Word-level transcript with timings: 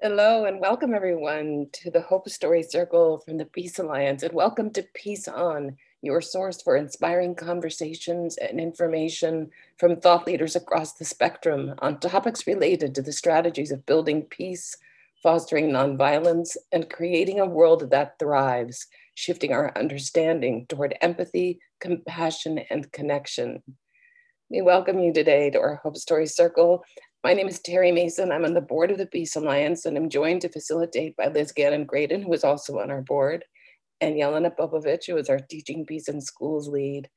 Hello 0.00 0.44
and 0.44 0.60
welcome 0.60 0.94
everyone 0.94 1.66
to 1.72 1.90
the 1.90 2.02
Hope 2.02 2.28
Story 2.28 2.62
Circle 2.62 3.18
from 3.18 3.36
the 3.36 3.44
Peace 3.44 3.80
Alliance 3.80 4.22
and 4.22 4.32
welcome 4.32 4.70
to 4.74 4.86
Peace 4.94 5.26
On, 5.26 5.76
your 6.02 6.20
source 6.20 6.62
for 6.62 6.76
inspiring 6.76 7.34
conversations 7.34 8.36
and 8.36 8.60
information 8.60 9.50
from 9.76 9.96
thought 9.96 10.24
leaders 10.24 10.54
across 10.54 10.92
the 10.92 11.04
spectrum 11.04 11.74
on 11.80 11.98
topics 11.98 12.46
related 12.46 12.94
to 12.94 13.02
the 13.02 13.10
strategies 13.10 13.72
of 13.72 13.84
building 13.86 14.22
peace, 14.22 14.76
fostering 15.20 15.70
nonviolence, 15.70 16.56
and 16.70 16.88
creating 16.88 17.40
a 17.40 17.46
world 17.46 17.90
that 17.90 18.20
thrives, 18.20 18.86
shifting 19.16 19.52
our 19.52 19.76
understanding 19.76 20.64
toward 20.68 20.94
empathy, 21.00 21.58
compassion, 21.80 22.60
and 22.70 22.92
connection. 22.92 23.64
We 24.48 24.62
welcome 24.62 25.00
you 25.00 25.12
today 25.12 25.50
to 25.50 25.58
our 25.58 25.74
Hope 25.82 25.96
Story 25.96 26.26
Circle 26.26 26.84
my 27.24 27.32
name 27.32 27.48
is 27.48 27.60
Terry 27.60 27.90
Mason. 27.90 28.30
I'm 28.30 28.44
on 28.44 28.54
the 28.54 28.60
board 28.60 28.90
of 28.90 28.98
the 28.98 29.06
Peace 29.06 29.34
Alliance, 29.34 29.84
and 29.84 29.96
I'm 29.96 30.08
joined 30.08 30.40
to 30.42 30.48
facilitate 30.48 31.16
by 31.16 31.26
Liz 31.26 31.50
Gannon 31.50 31.84
Graydon, 31.84 32.22
who 32.22 32.32
is 32.32 32.44
also 32.44 32.78
on 32.78 32.90
our 32.90 33.02
board, 33.02 33.44
and 34.00 34.14
Yelena 34.14 34.54
Popovic, 34.56 35.06
who 35.06 35.16
is 35.16 35.28
our 35.28 35.40
Teaching 35.40 35.84
Peace 35.84 36.08
in 36.08 36.20
Schools 36.20 36.68
lead. 36.68 37.08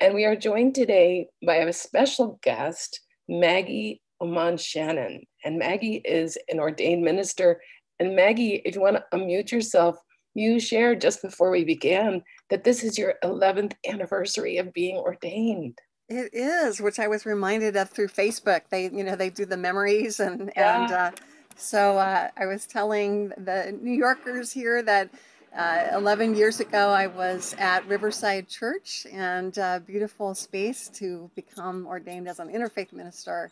And 0.00 0.14
we 0.14 0.24
are 0.24 0.34
joined 0.34 0.74
today 0.74 1.28
by 1.44 1.56
a 1.56 1.72
special 1.72 2.38
guest, 2.42 3.00
Maggie 3.28 4.00
Oman 4.22 4.56
Shannon. 4.56 5.22
And 5.44 5.58
Maggie 5.58 6.00
is 6.04 6.38
an 6.48 6.58
ordained 6.58 7.02
minister. 7.02 7.60
And 8.00 8.16
Maggie, 8.16 8.62
if 8.64 8.74
you 8.74 8.80
want 8.80 8.96
to 8.96 9.04
unmute 9.12 9.52
yourself, 9.52 9.96
you 10.34 10.58
shared 10.58 11.02
just 11.02 11.20
before 11.20 11.50
we 11.50 11.64
began 11.64 12.22
that 12.48 12.64
this 12.64 12.82
is 12.82 12.96
your 12.96 13.14
11th 13.22 13.74
anniversary 13.86 14.56
of 14.56 14.72
being 14.72 14.96
ordained. 14.96 15.78
It 16.08 16.34
is, 16.34 16.80
which 16.80 16.98
I 16.98 17.08
was 17.08 17.24
reminded 17.24 17.76
of 17.76 17.88
through 17.88 18.08
Facebook. 18.08 18.62
They, 18.68 18.84
you 18.84 19.04
know, 19.04 19.16
they 19.16 19.30
do 19.30 19.46
the 19.46 19.56
memories, 19.56 20.20
and 20.20 20.52
yeah. 20.54 20.82
and 20.82 20.92
uh, 20.92 21.10
so 21.56 21.96
uh, 21.96 22.28
I 22.36 22.46
was 22.46 22.66
telling 22.66 23.30
the 23.30 23.76
New 23.80 23.92
Yorkers 23.92 24.52
here 24.52 24.82
that 24.82 25.08
uh, 25.56 25.86
11 25.94 26.34
years 26.34 26.60
ago 26.60 26.90
I 26.90 27.06
was 27.06 27.54
at 27.58 27.86
Riverside 27.88 28.48
Church, 28.48 29.06
and 29.12 29.56
uh, 29.58 29.78
beautiful 29.78 30.34
space 30.34 30.88
to 30.94 31.30
become 31.34 31.86
ordained 31.86 32.28
as 32.28 32.38
an 32.38 32.48
interfaith 32.48 32.92
minister. 32.92 33.50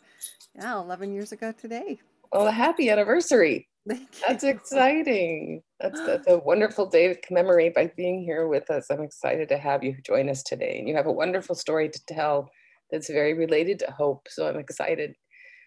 Yeah, 0.55 0.79
11 0.79 1.11
years 1.13 1.31
ago 1.31 1.53
today. 1.53 1.99
Well, 2.33 2.51
happy 2.51 2.89
anniversary! 2.89 3.69
That's 3.85 4.43
exciting. 4.43 5.61
That's, 5.79 5.99
that's 6.03 6.27
a 6.27 6.39
wonderful 6.39 6.87
day 6.87 7.09
to 7.09 7.21
commemorate 7.21 7.75
by 7.75 7.91
being 7.95 8.23
here 8.23 8.47
with 8.47 8.71
us. 8.71 8.87
I'm 8.89 9.03
excited 9.03 9.49
to 9.49 9.57
have 9.57 9.83
you 9.83 9.95
join 10.03 10.29
us 10.29 10.41
today. 10.41 10.79
And 10.79 10.87
you 10.87 10.95
have 10.95 11.05
a 11.05 11.11
wonderful 11.11 11.53
story 11.53 11.89
to 11.89 12.05
tell 12.07 12.49
that's 12.89 13.09
very 13.09 13.33
related 13.33 13.79
to 13.79 13.91
hope. 13.91 14.27
So 14.29 14.47
I'm 14.47 14.57
excited. 14.57 15.15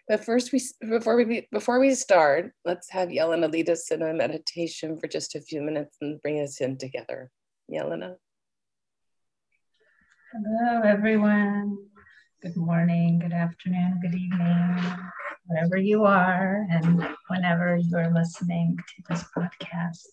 But 0.09 0.25
first, 0.25 0.51
we 0.51 0.61
before 0.81 1.15
we 1.15 1.47
before 1.51 1.79
we 1.79 1.93
start, 1.93 2.51
let's 2.65 2.89
have 2.89 3.09
Yelena 3.09 3.51
lead 3.51 3.69
us 3.69 3.91
in 3.91 4.01
a 4.01 4.13
meditation 4.13 4.97
for 4.97 5.07
just 5.07 5.35
a 5.35 5.41
few 5.41 5.61
minutes 5.61 5.97
and 6.01 6.21
bring 6.21 6.41
us 6.41 6.59
in 6.59 6.77
together. 6.77 7.29
Yelena. 7.71 8.15
Hello, 10.33 10.81
everyone. 10.83 11.77
Good 12.43 12.55
morning, 12.55 13.17
good 13.17 13.33
afternoon, 13.33 13.99
good 13.99 14.13
evening 14.13 14.77
wherever 15.47 15.75
you 15.75 16.05
are 16.05 16.67
and 16.69 17.03
whenever 17.29 17.77
you're 17.77 18.13
listening 18.13 18.77
to 18.77 19.03
this 19.09 19.25
podcast. 19.35 20.05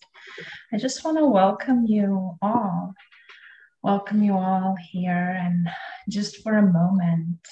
I 0.73 0.77
just 0.77 1.05
want 1.05 1.19
to 1.19 1.27
welcome 1.27 1.85
you 1.85 2.35
all. 2.41 2.95
Welcome 3.83 4.23
you 4.23 4.33
all 4.33 4.75
here 4.91 5.39
and 5.39 5.69
just 6.09 6.41
for 6.41 6.57
a 6.57 6.63
moment, 6.63 7.45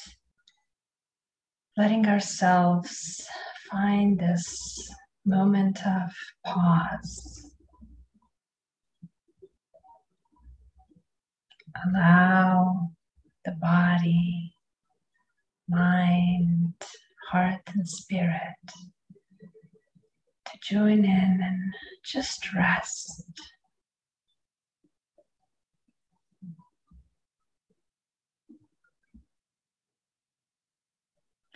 letting 1.78 2.08
ourselves 2.08 3.28
find 3.70 4.20
this 4.20 4.90
moment 5.24 5.86
of 5.86 6.12
pause. 6.44 7.52
Allow 11.86 12.90
the 13.46 13.52
body, 13.52 14.56
mind, 15.68 16.74
heart 17.32 17.62
and 17.74 17.88
spirit 17.88 18.56
to 20.46 20.58
join 20.62 21.06
in 21.06 21.40
and 21.42 21.74
just 22.04 22.54
rest. 22.54 23.24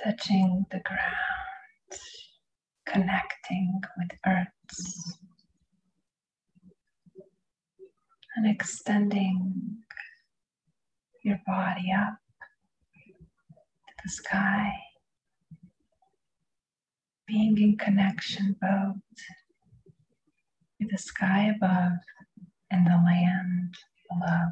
Touching 0.03 0.66
the 0.72 0.79
ground, 0.79 2.01
connecting 2.85 3.81
with 3.97 4.12
earth, 4.25 4.47
and 8.35 8.47
extending 8.47 9.78
your 11.24 11.39
body 11.45 11.91
up 11.91 12.19
the 14.07 14.13
sky 14.13 14.72
being 17.28 17.57
in 17.57 17.78
connection 17.78 18.56
both 18.62 18.95
with 20.79 20.90
the 20.90 20.97
sky 20.97 21.51
above 21.53 21.97
and 22.72 22.88
the 22.88 22.91
land 23.06 23.73
below. 24.09 24.47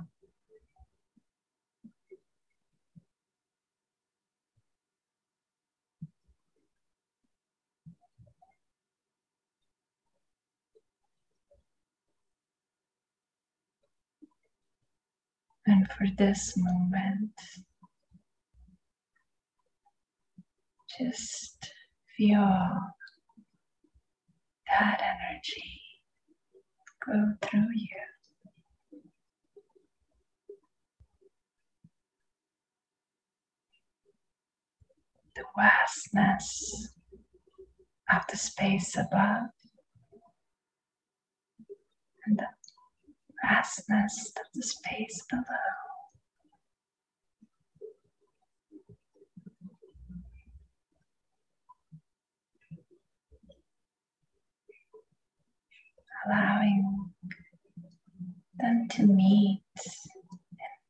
And 15.67 15.87
for 15.91 16.07
this 16.17 16.53
moment, 16.57 17.31
just 20.99 21.71
feel 22.17 22.77
that 24.67 25.01
energy 25.01 25.81
go 27.05 27.33
through 27.41 27.67
you. 27.75 29.01
The 35.35 35.43
vastness 35.57 36.93
of 38.11 38.21
the 38.29 38.37
space 38.37 38.95
above 38.95 39.49
and 42.25 42.37
the 42.37 42.47
vastness 43.43 44.31
of 44.37 44.45
the 44.53 44.63
space 44.63 45.21
below. 45.29 45.84
Allowing 56.25 57.11
them 58.57 58.87
to 58.91 59.03
meet 59.03 59.61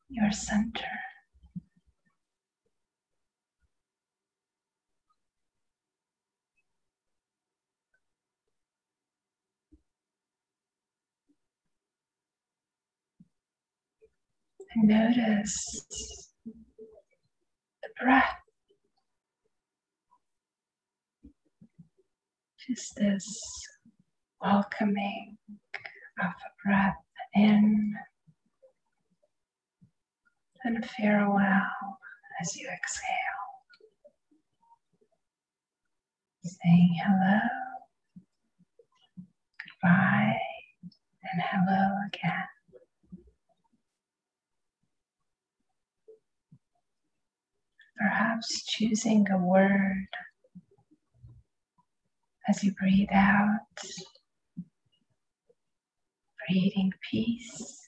in 0.10 0.24
your 0.24 0.32
center. 0.32 0.86
And 14.76 14.90
notice 14.90 15.86
the 16.46 17.90
breath. 18.02 18.36
Just 22.68 22.96
this 22.96 23.40
welcoming 24.42 25.35
breath 26.66 26.98
in 27.36 27.96
and 30.64 30.84
farewell 30.98 32.00
as 32.42 32.56
you 32.56 32.68
exhale. 32.68 33.12
Saying 36.44 36.96
hello, 37.04 37.40
goodbye, 39.82 40.38
and 40.84 41.42
hello 41.42 41.92
again. 42.08 42.48
Perhaps 47.98 48.66
choosing 48.66 49.30
a 49.32 49.38
word 49.38 50.08
as 52.48 52.64
you 52.64 52.74
breathe 52.74 53.10
out 53.12 53.60
breathing 56.48 56.94
peace. 57.10 57.88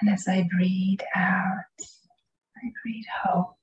And 0.00 0.10
as 0.10 0.26
I 0.28 0.48
breathe 0.56 1.00
out, 1.14 1.80
I 2.56 2.70
breathe 2.82 3.04
hope. 3.24 3.56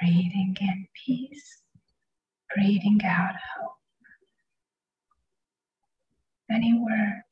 Breathing 0.00 0.56
in 0.60 0.86
peace, 1.06 1.62
breathing 2.54 3.00
out 3.04 3.34
hope. 3.56 3.76
Any 6.50 6.74
word 6.74 7.22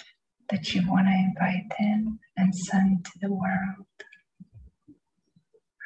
that 0.50 0.72
you 0.74 0.88
want 0.88 1.06
to 1.06 1.12
invite 1.12 1.72
in 1.78 2.18
and 2.36 2.54
send 2.54 3.04
to 3.04 3.12
the 3.20 3.32
world. 3.32 3.86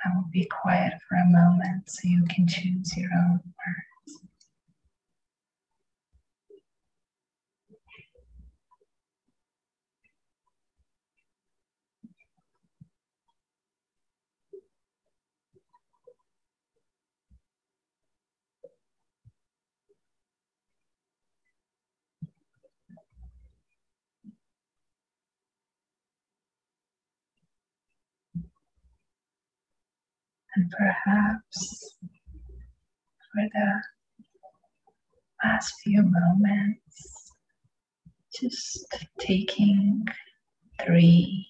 I 0.05 0.15
will 0.15 0.29
be 0.31 0.47
quiet 0.47 0.93
for 1.09 1.17
a 1.17 1.25
moment 1.25 1.91
so 1.91 2.09
you 2.09 2.25
can 2.29 2.47
choose 2.47 2.97
your 2.97 3.11
own 3.13 3.41
word. 3.43 3.96
And 30.57 30.71
perhaps 30.71 31.97
for 33.33 33.43
the 33.53 33.83
last 35.45 35.75
few 35.85 36.03
moments, 36.03 37.33
just 38.41 38.87
taking 39.19 40.07
three 40.83 41.47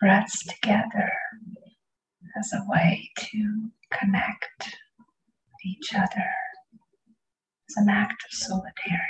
breaths 0.00 0.42
together 0.46 1.12
as 2.38 2.52
a 2.54 2.64
way 2.68 3.10
to 3.18 3.70
connect 3.92 4.60
with 4.60 5.66
each 5.66 5.94
other 5.94 6.30
as 7.68 7.76
an 7.76 7.88
act 7.90 8.22
of 8.24 8.32
solidarity. 8.32 9.04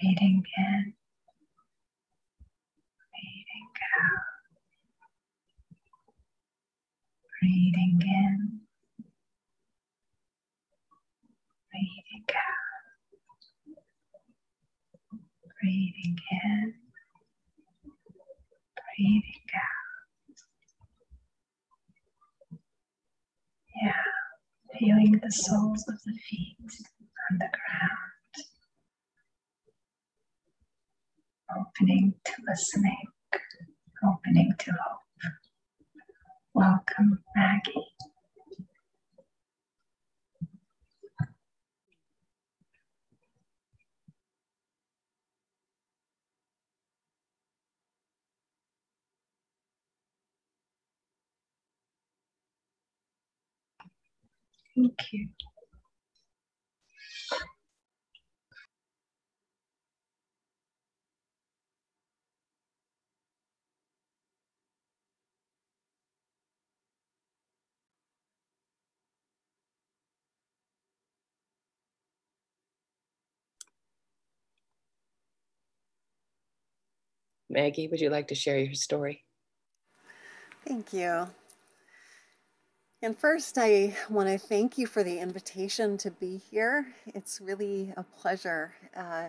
Breathing 0.00 0.42
in 0.56 0.94
Breathing 7.48 7.98
in, 8.02 8.60
breathing 11.72 12.26
out, 12.36 12.66
breathing 15.62 16.18
in, 16.44 16.74
breathing 18.76 19.46
out. 19.56 19.86
Yeah, 23.82 24.04
feeling 24.78 25.20
the 25.22 25.30
soles 25.30 25.86
of 25.88 25.98
the 26.04 26.18
feet 26.28 26.56
on 27.30 27.38
the 27.38 27.48
ground, 27.56 28.36
opening 31.58 32.14
to 32.26 32.32
listening, 32.46 33.06
opening 34.04 34.52
to 34.58 34.70
hope. 34.72 35.07
Welcome, 36.58 37.24
Maggie. 37.36 37.86
Thank 54.76 54.98
you. 55.12 55.28
Maggie, 77.50 77.88
would 77.88 78.00
you 78.00 78.10
like 78.10 78.28
to 78.28 78.34
share 78.34 78.58
your 78.58 78.74
story? 78.74 79.24
Thank 80.66 80.92
you. 80.92 81.28
And 83.00 83.16
first, 83.16 83.56
I 83.58 83.96
want 84.10 84.28
to 84.28 84.38
thank 84.38 84.76
you 84.76 84.86
for 84.86 85.04
the 85.04 85.20
invitation 85.20 85.96
to 85.98 86.10
be 86.10 86.36
here. 86.36 86.86
It's 87.06 87.40
really 87.40 87.92
a 87.96 88.02
pleasure 88.02 88.72
uh, 88.96 89.28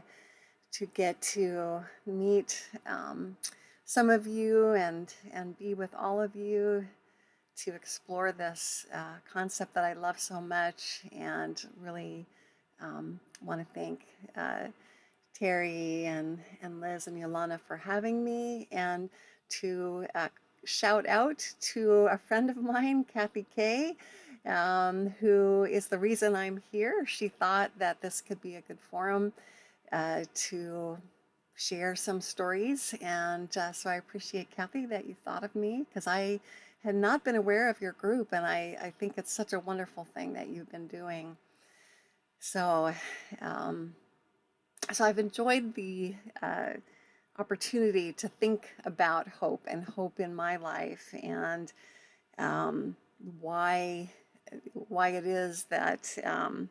to 0.73 0.85
get 0.87 1.21
to 1.21 1.81
meet 2.05 2.67
um, 2.87 3.37
some 3.85 4.09
of 4.09 4.25
you 4.25 4.71
and, 4.71 5.13
and 5.31 5.57
be 5.57 5.75
with 5.75 5.93
all 5.93 6.19
of 6.19 6.35
you 6.35 6.87
to 7.57 7.73
explore 7.73 8.31
this 8.31 8.85
uh, 8.93 9.17
concept 9.31 9.73
that 9.75 9.83
I 9.83 9.93
love 9.93 10.19
so 10.19 10.41
much 10.41 11.01
and 11.15 11.61
really 11.79 12.25
um, 12.81 13.19
want 13.43 13.61
to 13.61 13.67
thank 13.73 14.01
uh, 14.35 14.67
Terry 15.39 16.05
and, 16.05 16.39
and 16.61 16.81
Liz 16.81 17.07
and 17.07 17.17
Yelena 17.17 17.59
for 17.61 17.77
having 17.77 18.23
me 18.23 18.67
and 18.71 19.09
to 19.49 20.05
uh, 20.13 20.27
shout 20.65 21.07
out 21.07 21.43
to 21.61 22.07
a 22.11 22.17
friend 22.17 22.49
of 22.49 22.57
mine, 22.57 23.05
Kathy 23.05 23.45
Kay, 23.55 23.95
um, 24.45 25.13
who 25.19 25.63
is 25.63 25.87
the 25.87 25.97
reason 25.97 26.35
I'm 26.35 26.61
here. 26.71 27.05
She 27.05 27.29
thought 27.29 27.71
that 27.79 28.01
this 28.01 28.21
could 28.21 28.41
be 28.41 28.55
a 28.55 28.61
good 28.61 28.79
forum 28.91 29.31
uh, 29.91 30.23
to 30.33 30.97
share 31.55 31.95
some 31.95 32.21
stories. 32.21 32.93
And 33.01 33.55
uh, 33.57 33.71
so 33.71 33.89
I 33.89 33.95
appreciate, 33.95 34.51
Kathy, 34.51 34.85
that 34.87 35.07
you 35.07 35.15
thought 35.25 35.43
of 35.43 35.55
me 35.55 35.85
because 35.87 36.07
I 36.07 36.39
had 36.83 36.95
not 36.95 37.23
been 37.23 37.35
aware 37.35 37.69
of 37.69 37.81
your 37.81 37.93
group. 37.93 38.29
And 38.31 38.45
I, 38.45 38.77
I 38.81 38.93
think 38.99 39.13
it's 39.17 39.31
such 39.31 39.53
a 39.53 39.59
wonderful 39.59 40.05
thing 40.13 40.33
that 40.33 40.49
you've 40.49 40.71
been 40.71 40.87
doing. 40.87 41.37
So, 42.39 42.93
um, 43.41 43.93
so 44.91 45.05
I've 45.05 45.19
enjoyed 45.19 45.75
the 45.75 46.15
uh, 46.41 46.73
opportunity 47.37 48.11
to 48.13 48.27
think 48.27 48.69
about 48.85 49.27
hope 49.27 49.65
and 49.67 49.83
hope 49.83 50.19
in 50.19 50.35
my 50.35 50.57
life 50.57 51.13
and 51.21 51.71
um, 52.37 52.95
why 53.39 54.09
why 54.73 55.09
it 55.09 55.25
is 55.25 55.65
that 55.65 56.17
um, 56.23 56.69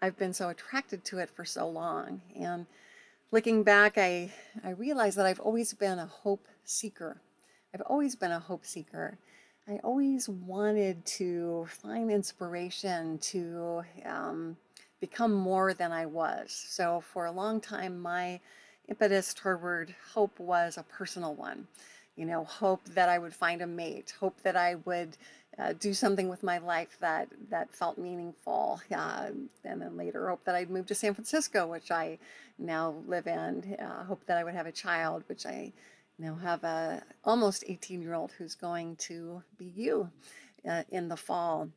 I've 0.00 0.16
been 0.18 0.32
so 0.32 0.48
attracted 0.48 1.04
to 1.06 1.18
it 1.18 1.30
for 1.30 1.44
so 1.44 1.68
long. 1.68 2.20
And 2.36 2.66
looking 3.30 3.62
back, 3.62 3.98
I, 3.98 4.32
I 4.64 4.70
realized 4.70 5.18
that 5.18 5.26
I've 5.26 5.40
always 5.40 5.72
been 5.72 5.98
a 5.98 6.06
hope 6.06 6.46
seeker. 6.64 7.20
I've 7.74 7.82
always 7.82 8.14
been 8.14 8.32
a 8.32 8.38
hope 8.38 8.64
seeker. 8.64 9.18
I 9.68 9.78
always 9.84 10.28
wanted 10.28 11.04
to 11.06 11.66
find 11.68 12.10
inspiration 12.10 13.18
to 13.18 13.82
um, 14.04 14.56
become 15.02 15.32
more 15.32 15.74
than 15.74 15.90
I 15.90 16.06
was. 16.06 16.64
So 16.68 17.02
for 17.12 17.26
a 17.26 17.32
long 17.32 17.60
time, 17.60 18.00
my 18.00 18.38
impetus 18.88 19.34
toward 19.34 19.92
hope 20.14 20.38
was 20.38 20.78
a 20.78 20.84
personal 20.84 21.34
one. 21.34 21.66
You 22.14 22.24
know, 22.24 22.44
hope 22.44 22.84
that 22.90 23.08
I 23.08 23.18
would 23.18 23.34
find 23.34 23.62
a 23.62 23.66
mate, 23.66 24.14
hope 24.20 24.40
that 24.42 24.54
I 24.54 24.76
would 24.86 25.16
uh, 25.58 25.72
do 25.72 25.92
something 25.92 26.28
with 26.28 26.44
my 26.44 26.58
life 26.58 26.96
that 27.00 27.28
that 27.50 27.74
felt 27.74 27.98
meaningful, 27.98 28.80
uh, 28.94 29.30
and 29.64 29.82
then 29.82 29.96
later 29.96 30.28
hope 30.28 30.44
that 30.44 30.54
I'd 30.54 30.70
move 30.70 30.86
to 30.86 30.94
San 30.94 31.14
Francisco, 31.14 31.66
which 31.66 31.90
I 31.90 32.18
now 32.56 32.94
live 33.08 33.26
in. 33.26 33.76
Uh, 33.84 34.04
hope 34.04 34.24
that 34.26 34.38
I 34.38 34.44
would 34.44 34.54
have 34.54 34.66
a 34.66 34.78
child, 34.86 35.24
which 35.26 35.46
I 35.46 35.72
now 36.18 36.36
have 36.36 36.62
a 36.62 37.02
almost 37.24 37.64
18 37.66 38.00
year 38.00 38.14
old 38.14 38.30
who's 38.38 38.54
going 38.54 38.94
to 39.08 39.42
be 39.58 39.72
you 39.74 40.08
uh, 40.68 40.84
in 40.90 41.08
the 41.08 41.16
fall. 41.16 41.68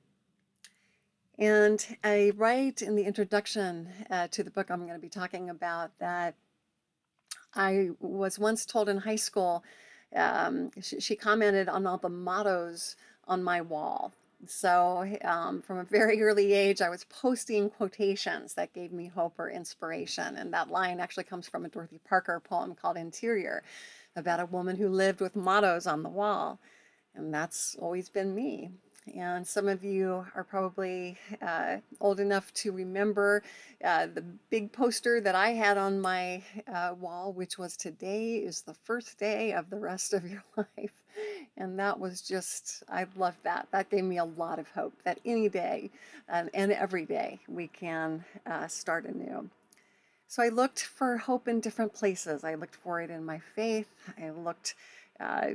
And 1.37 1.85
I 2.03 2.31
write 2.37 2.81
in 2.81 2.95
the 2.95 3.03
introduction 3.03 3.89
uh, 4.09 4.27
to 4.29 4.43
the 4.43 4.51
book 4.51 4.69
I'm 4.69 4.81
going 4.81 4.93
to 4.93 4.99
be 4.99 5.09
talking 5.09 5.49
about 5.49 5.91
that 5.99 6.35
I 7.53 7.89
was 7.99 8.39
once 8.39 8.65
told 8.65 8.87
in 8.87 8.97
high 8.97 9.17
school, 9.17 9.63
um, 10.15 10.71
she, 10.81 10.99
she, 10.99 11.15
commented 11.15 11.67
on 11.67 11.85
all 11.85 11.97
the 11.97 12.09
mottos 12.09 12.95
on 13.27 13.43
my 13.43 13.61
wall. 13.61 14.13
So 14.47 15.05
um, 15.23 15.61
from 15.61 15.79
a 15.79 15.83
very 15.83 16.21
early 16.21 16.53
age, 16.53 16.81
I 16.81 16.89
was 16.89 17.05
posting 17.05 17.69
quotations 17.69 18.53
that 18.53 18.73
gave 18.73 18.91
me 18.91 19.07
hope 19.07 19.33
or 19.37 19.49
inspiration. 19.49 20.37
And 20.37 20.53
that 20.53 20.69
line 20.69 20.99
actually 20.99 21.23
comes 21.23 21.47
from 21.47 21.65
a 21.65 21.69
Dorothy 21.69 21.99
Parker 22.07 22.39
poem 22.39 22.75
called 22.75 22.97
Interior 22.97 23.63
about 24.15 24.39
a 24.39 24.45
woman 24.45 24.75
who 24.75 24.87
lived 24.87 25.19
with 25.19 25.35
mottos 25.35 25.87
on 25.87 26.03
the 26.03 26.09
wall. 26.09 26.59
And 27.13 27.33
that's 27.33 27.75
always 27.79 28.09
been 28.09 28.35
me. 28.35 28.71
And 29.13 29.45
some 29.45 29.67
of 29.67 29.83
you 29.83 30.25
are 30.33 30.43
probably 30.43 31.17
uh, 31.41 31.77
old 32.01 32.19
enough 32.19 32.51
to 32.55 32.71
remember 32.71 33.43
uh, 33.83 34.07
the 34.07 34.23
big 34.49 34.71
poster 34.71 35.21
that 35.21 35.35
I 35.35 35.49
had 35.49 35.77
on 35.77 36.01
my 36.01 36.41
uh, 36.73 36.95
wall, 36.99 37.31
which 37.31 37.57
was 37.57 37.77
Today 37.77 38.37
is 38.37 38.61
the 38.61 38.73
first 38.73 39.19
day 39.19 39.53
of 39.53 39.69
the 39.69 39.77
rest 39.77 40.13
of 40.13 40.27
your 40.29 40.43
life. 40.57 41.03
And 41.55 41.77
that 41.79 41.99
was 41.99 42.21
just, 42.21 42.83
I 42.89 43.05
loved 43.15 43.43
that. 43.43 43.67
That 43.71 43.91
gave 43.91 44.03
me 44.03 44.17
a 44.17 44.25
lot 44.25 44.57
of 44.57 44.69
hope 44.69 44.93
that 45.03 45.19
any 45.23 45.49
day 45.49 45.91
um, 46.27 46.49
and 46.53 46.71
every 46.71 47.05
day 47.05 47.39
we 47.47 47.67
can 47.67 48.25
uh, 48.47 48.67
start 48.67 49.05
anew. 49.05 49.49
So 50.27 50.41
I 50.41 50.49
looked 50.49 50.83
for 50.83 51.17
hope 51.17 51.47
in 51.47 51.59
different 51.59 51.93
places. 51.93 52.43
I 52.43 52.55
looked 52.55 52.75
for 52.75 52.99
it 52.99 53.11
in 53.11 53.23
my 53.23 53.39
faith. 53.55 53.87
I 54.19 54.31
looked 54.31 54.73
uh, 55.19 55.51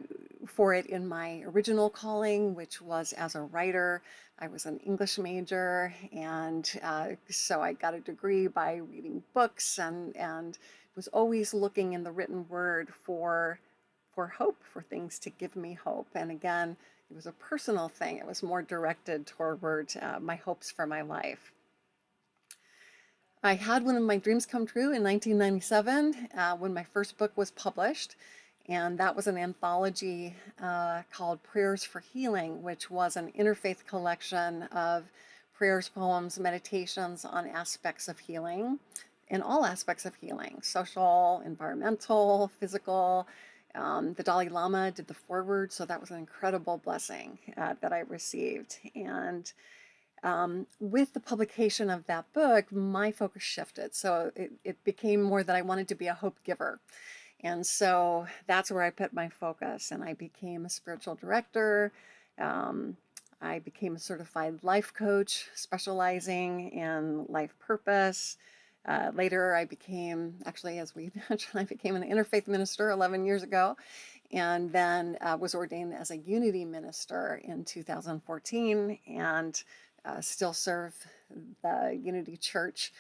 for 0.46 0.74
it 0.74 0.86
in 0.86 1.06
my 1.06 1.42
original 1.46 1.90
calling, 1.90 2.54
which 2.54 2.80
was 2.80 3.12
as 3.14 3.34
a 3.34 3.42
writer. 3.42 4.02
I 4.38 4.48
was 4.48 4.64
an 4.64 4.78
English 4.78 5.18
major, 5.18 5.94
and 6.12 6.70
uh, 6.82 7.08
so 7.28 7.60
I 7.60 7.74
got 7.74 7.94
a 7.94 8.00
degree 8.00 8.46
by 8.46 8.76
reading 8.76 9.22
books 9.34 9.78
and, 9.78 10.16
and 10.16 10.56
was 10.96 11.08
always 11.08 11.52
looking 11.52 11.92
in 11.92 12.02
the 12.04 12.10
written 12.10 12.48
word 12.48 12.88
for, 13.04 13.60
for 14.14 14.26
hope, 14.26 14.62
for 14.62 14.82
things 14.82 15.18
to 15.20 15.30
give 15.30 15.56
me 15.56 15.74
hope. 15.74 16.08
And 16.14 16.30
again, 16.30 16.76
it 17.10 17.14
was 17.14 17.26
a 17.26 17.32
personal 17.32 17.88
thing. 17.88 18.16
It 18.16 18.26
was 18.26 18.42
more 18.42 18.62
directed 18.62 19.26
toward 19.26 19.94
uh, 20.00 20.20
my 20.20 20.36
hopes 20.36 20.70
for 20.70 20.86
my 20.86 21.02
life. 21.02 21.52
I 23.42 23.54
had 23.54 23.84
one 23.84 23.96
of 23.96 24.02
my 24.02 24.18
dreams 24.18 24.44
come 24.44 24.66
true 24.66 24.92
in 24.92 25.02
1997 25.02 26.28
uh, 26.36 26.56
when 26.56 26.74
my 26.74 26.84
first 26.84 27.16
book 27.16 27.36
was 27.36 27.50
published. 27.50 28.16
And 28.68 28.98
that 28.98 29.16
was 29.16 29.26
an 29.26 29.36
anthology 29.36 30.34
uh, 30.62 31.02
called 31.12 31.42
Prayers 31.42 31.82
for 31.82 32.00
Healing, 32.00 32.62
which 32.62 32.90
was 32.90 33.16
an 33.16 33.32
interfaith 33.38 33.86
collection 33.86 34.64
of 34.64 35.10
prayers, 35.54 35.88
poems, 35.88 36.38
meditations 36.38 37.24
on 37.24 37.46
aspects 37.46 38.08
of 38.08 38.18
healing, 38.18 38.78
in 39.28 39.42
all 39.42 39.64
aspects 39.64 40.04
of 40.06 40.14
healing 40.14 40.58
social, 40.62 41.42
environmental, 41.44 42.50
physical. 42.58 43.26
Um, 43.74 44.14
the 44.14 44.22
Dalai 44.22 44.48
Lama 44.48 44.90
did 44.90 45.06
the 45.06 45.14
foreword, 45.14 45.72
so 45.72 45.84
that 45.84 46.00
was 46.00 46.10
an 46.10 46.16
incredible 46.18 46.78
blessing 46.78 47.38
uh, 47.56 47.74
that 47.80 47.92
I 47.92 48.00
received. 48.00 48.78
And 48.94 49.52
um, 50.22 50.66
with 50.80 51.12
the 51.12 51.20
publication 51.20 51.88
of 51.88 52.06
that 52.06 52.32
book, 52.32 52.72
my 52.72 53.12
focus 53.12 53.42
shifted. 53.42 53.94
So 53.94 54.32
it, 54.34 54.52
it 54.64 54.84
became 54.84 55.22
more 55.22 55.42
that 55.42 55.56
I 55.56 55.62
wanted 55.62 55.88
to 55.88 55.94
be 55.94 56.08
a 56.08 56.14
hope 56.14 56.38
giver. 56.44 56.80
And 57.42 57.66
so 57.66 58.26
that's 58.46 58.70
where 58.70 58.82
I 58.82 58.90
put 58.90 59.12
my 59.12 59.28
focus. 59.28 59.90
And 59.90 60.04
I 60.04 60.14
became 60.14 60.66
a 60.66 60.70
spiritual 60.70 61.14
director. 61.14 61.92
Um, 62.38 62.96
I 63.40 63.60
became 63.60 63.96
a 63.96 63.98
certified 63.98 64.62
life 64.62 64.92
coach, 64.92 65.48
specializing 65.54 66.70
in 66.70 67.24
life 67.28 67.54
purpose. 67.58 68.36
Uh, 68.86 69.10
later, 69.14 69.54
I 69.54 69.64
became, 69.64 70.34
actually, 70.44 70.78
as 70.78 70.94
we 70.94 71.10
mentioned, 71.30 71.60
I 71.60 71.64
became 71.64 71.96
an 71.96 72.02
interfaith 72.02 72.48
minister 72.48 72.90
11 72.90 73.24
years 73.24 73.42
ago, 73.42 73.76
and 74.32 74.72
then 74.72 75.16
uh, 75.20 75.36
was 75.40 75.54
ordained 75.54 75.94
as 75.94 76.10
a 76.10 76.16
unity 76.18 76.64
minister 76.64 77.40
in 77.44 77.64
2014, 77.64 78.98
and 79.06 79.62
uh, 80.04 80.20
still 80.20 80.52
serve 80.52 80.94
the 81.62 81.98
Unity 82.02 82.36
Church. 82.36 82.92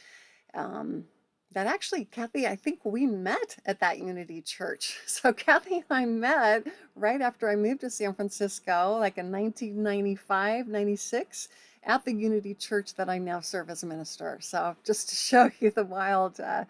Um, 0.54 1.04
that 1.52 1.66
actually, 1.66 2.04
Kathy, 2.04 2.46
I 2.46 2.54
think 2.54 2.80
we 2.84 3.06
met 3.06 3.56
at 3.66 3.80
that 3.80 3.98
Unity 3.98 4.40
Church. 4.42 4.98
So 5.06 5.32
Kathy 5.32 5.76
and 5.76 5.84
I 5.90 6.06
met 6.06 6.66
right 6.94 7.20
after 7.20 7.48
I 7.50 7.56
moved 7.56 7.80
to 7.80 7.90
San 7.90 8.14
Francisco, 8.14 8.96
like 8.98 9.18
in 9.18 9.30
1995, 9.30 10.68
96, 10.68 11.48
at 11.84 12.04
the 12.04 12.12
Unity 12.12 12.54
Church 12.54 12.94
that 12.94 13.08
I 13.10 13.18
now 13.18 13.40
serve 13.40 13.68
as 13.68 13.82
a 13.82 13.86
minister. 13.86 14.38
So 14.40 14.76
just 14.84 15.08
to 15.10 15.14
show 15.28 15.50
you 15.60 15.70
the 15.70 15.84
wild 15.84 16.40
uh, 16.40 16.64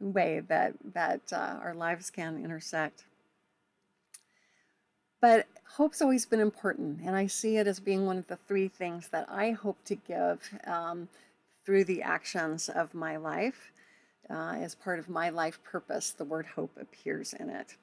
way 0.00 0.40
that 0.48 0.74
that 0.92 1.20
uh, 1.32 1.58
our 1.62 1.74
lives 1.74 2.10
can 2.10 2.42
intersect. 2.44 3.04
But 5.20 5.46
hope's 5.76 6.02
always 6.02 6.26
been 6.26 6.40
important, 6.40 7.00
and 7.00 7.16
I 7.16 7.28
see 7.28 7.56
it 7.56 7.66
as 7.66 7.80
being 7.80 8.04
one 8.04 8.18
of 8.18 8.26
the 8.26 8.36
three 8.36 8.68
things 8.68 9.08
that 9.08 9.26
I 9.30 9.52
hope 9.52 9.82
to 9.86 9.94
give 9.94 10.50
um, 10.66 11.08
through 11.64 11.84
the 11.84 12.02
actions 12.02 12.68
of 12.68 12.92
my 12.92 13.16
life 13.16 13.72
uh, 14.30 14.56
as 14.60 14.74
part 14.74 14.98
of 14.98 15.08
my 15.08 15.30
life 15.30 15.58
purpose, 15.62 16.10
the 16.10 16.24
word 16.24 16.46
hope 16.46 16.76
appears 16.80 17.32
in 17.34 17.50
it. 17.50 17.76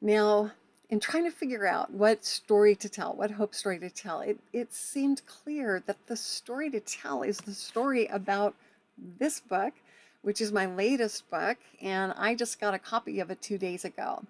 Now, 0.00 0.52
in 0.90 1.00
trying 1.00 1.24
to 1.24 1.30
figure 1.30 1.66
out 1.66 1.90
what 1.90 2.24
story 2.24 2.74
to 2.76 2.88
tell, 2.88 3.14
what 3.14 3.30
hope 3.30 3.54
story 3.54 3.78
to 3.78 3.88
tell, 3.88 4.20
it, 4.20 4.38
it 4.52 4.74
seemed 4.74 5.24
clear 5.26 5.82
that 5.86 6.06
the 6.06 6.16
story 6.16 6.70
to 6.70 6.80
tell 6.80 7.22
is 7.22 7.38
the 7.38 7.54
story 7.54 8.06
about 8.08 8.54
this 9.18 9.40
book, 9.40 9.72
which 10.20 10.40
is 10.40 10.52
my 10.52 10.66
latest 10.66 11.30
book, 11.30 11.56
and 11.80 12.12
I 12.16 12.34
just 12.34 12.60
got 12.60 12.74
a 12.74 12.78
copy 12.78 13.20
of 13.20 13.30
it 13.30 13.40
two 13.40 13.58
days 13.58 13.84
ago. 13.84 14.22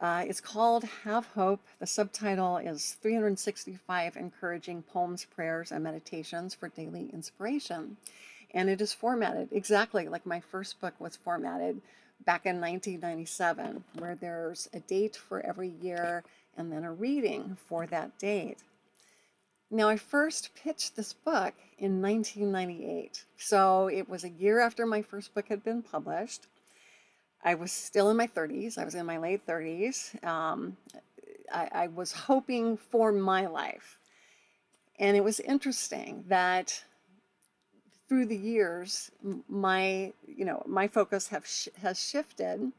Uh, 0.00 0.24
it's 0.26 0.40
called 0.40 0.84
Have 1.04 1.26
Hope. 1.26 1.60
The 1.80 1.86
subtitle 1.86 2.56
is 2.58 2.96
365 3.02 4.16
Encouraging 4.16 4.82
Poems, 4.82 5.24
Prayers, 5.24 5.72
and 5.72 5.82
Meditations 5.82 6.54
for 6.54 6.68
Daily 6.68 7.10
Inspiration 7.12 7.96
and 8.52 8.70
it 8.70 8.80
is 8.80 8.92
formatted 8.92 9.48
exactly 9.52 10.08
like 10.08 10.26
my 10.26 10.40
first 10.40 10.80
book 10.80 10.94
was 10.98 11.16
formatted 11.16 11.80
back 12.24 12.46
in 12.46 12.60
1997, 12.60 13.84
where 13.98 14.14
there's 14.14 14.68
a 14.72 14.80
date 14.80 15.16
for 15.16 15.44
every 15.44 15.68
year 15.80 16.24
and 16.56 16.72
then 16.72 16.84
a 16.84 16.92
reading 16.92 17.56
for 17.66 17.86
that 17.86 18.18
date. 18.18 18.58
Now, 19.70 19.88
I 19.88 19.96
first 19.96 20.54
pitched 20.54 20.96
this 20.96 21.12
book 21.12 21.54
in 21.78 22.00
1998, 22.00 23.24
so 23.36 23.88
it 23.88 24.08
was 24.08 24.24
a 24.24 24.30
year 24.30 24.60
after 24.60 24.86
my 24.86 25.02
first 25.02 25.34
book 25.34 25.48
had 25.48 25.62
been 25.62 25.82
published. 25.82 26.46
I 27.44 27.54
was 27.54 27.70
still 27.70 28.10
in 28.10 28.16
my 28.16 28.26
30s, 28.26 28.78
I 28.78 28.84
was 28.84 28.94
in 28.94 29.06
my 29.06 29.18
late 29.18 29.46
30s. 29.46 30.24
Um, 30.26 30.76
I, 31.52 31.68
I 31.72 31.86
was 31.88 32.12
hoping 32.12 32.76
for 32.76 33.12
my 33.12 33.46
life. 33.46 33.98
And 34.98 35.16
it 35.16 35.22
was 35.22 35.38
interesting 35.40 36.24
that 36.28 36.82
through 38.08 38.26
the 38.26 38.36
years, 38.36 39.10
my 39.48 40.12
you 40.26 40.44
know 40.44 40.62
my 40.66 40.88
focus 40.88 41.28
have 41.28 41.46
sh- 41.46 41.68
has 41.80 42.00
shifted. 42.02 42.72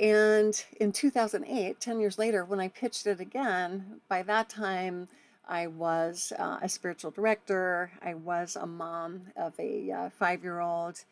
And 0.00 0.64
in 0.78 0.92
2008, 0.92 1.80
10 1.80 2.00
years 2.00 2.18
later, 2.18 2.44
when 2.44 2.60
I 2.60 2.68
pitched 2.68 3.08
it 3.08 3.18
again, 3.18 4.00
by 4.08 4.22
that 4.22 4.48
time 4.48 5.08
I 5.48 5.66
was 5.66 6.32
uh, 6.38 6.58
a 6.62 6.68
spiritual 6.68 7.10
director. 7.10 7.90
I 8.00 8.14
was 8.14 8.54
a 8.54 8.66
mom 8.66 9.22
of 9.34 9.54
a 9.58 9.90
uh, 9.90 10.10
five-year-old, 10.10 11.02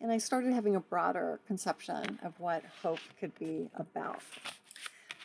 and 0.00 0.12
I 0.12 0.18
started 0.18 0.52
having 0.52 0.76
a 0.76 0.80
broader 0.80 1.40
conception 1.46 2.18
of 2.22 2.38
what 2.38 2.64
hope 2.82 2.98
could 3.18 3.34
be 3.38 3.70
about. 3.74 4.20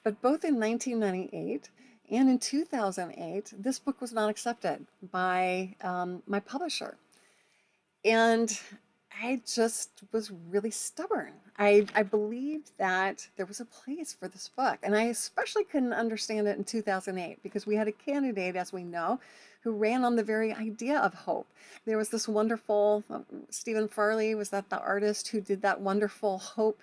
But 0.03 0.21
both 0.21 0.45
in 0.45 0.59
1998 0.59 1.69
and 2.11 2.29
in 2.29 2.39
2008, 2.39 3.53
this 3.57 3.79
book 3.79 4.01
was 4.01 4.11
not 4.11 4.29
accepted 4.29 4.85
by 5.11 5.75
um, 5.81 6.21
my 6.27 6.41
publisher. 6.41 6.97
And 8.03 8.59
I 9.23 9.41
just 9.45 10.03
was 10.11 10.29
really 10.49 10.71
stubborn. 10.71 11.33
I, 11.57 11.85
I 11.95 12.03
believed 12.03 12.71
that 12.77 13.27
there 13.37 13.45
was 13.45 13.61
a 13.61 13.65
place 13.65 14.13
for 14.13 14.27
this 14.27 14.49
book. 14.49 14.79
And 14.83 14.93
I 14.93 15.03
especially 15.03 15.63
couldn't 15.63 15.93
understand 15.93 16.47
it 16.47 16.57
in 16.57 16.65
2008 16.65 17.41
because 17.43 17.65
we 17.65 17.75
had 17.75 17.87
a 17.87 17.93
candidate, 17.93 18.57
as 18.57 18.73
we 18.73 18.83
know, 18.83 19.19
who 19.63 19.71
ran 19.71 20.03
on 20.03 20.17
the 20.17 20.23
very 20.23 20.53
idea 20.53 20.97
of 20.99 21.13
hope. 21.13 21.47
There 21.85 21.97
was 21.97 22.09
this 22.09 22.27
wonderful, 22.27 23.05
uh, 23.09 23.19
Stephen 23.49 23.87
Farley 23.87 24.35
was 24.35 24.49
that 24.49 24.69
the 24.69 24.79
artist 24.79 25.29
who 25.29 25.39
did 25.39 25.61
that 25.61 25.79
wonderful 25.79 26.39
hope 26.39 26.81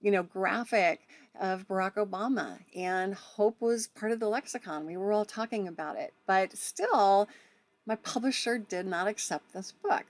you 0.00 0.10
know, 0.10 0.22
graphic 0.22 1.00
of 1.40 1.66
Barack 1.68 1.94
Obama, 1.94 2.58
and 2.74 3.14
hope 3.14 3.60
was 3.60 3.86
part 3.86 4.12
of 4.12 4.20
the 4.20 4.28
lexicon. 4.28 4.86
We 4.86 4.96
were 4.96 5.12
all 5.12 5.24
talking 5.24 5.68
about 5.68 5.96
it, 5.96 6.12
but 6.26 6.56
still, 6.56 7.28
my 7.86 7.96
publisher 7.96 8.58
did 8.58 8.86
not 8.86 9.06
accept 9.06 9.52
this 9.52 9.72
book. 9.72 10.04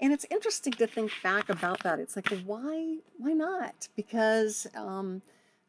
And 0.00 0.12
it's 0.12 0.26
interesting 0.30 0.72
to 0.74 0.86
think 0.86 1.12
back 1.22 1.48
about 1.48 1.82
that. 1.82 1.98
It's 1.98 2.16
like, 2.16 2.28
why, 2.44 2.98
why 3.18 3.32
not? 3.32 3.88
Because, 3.96 4.66
um, 4.74 5.22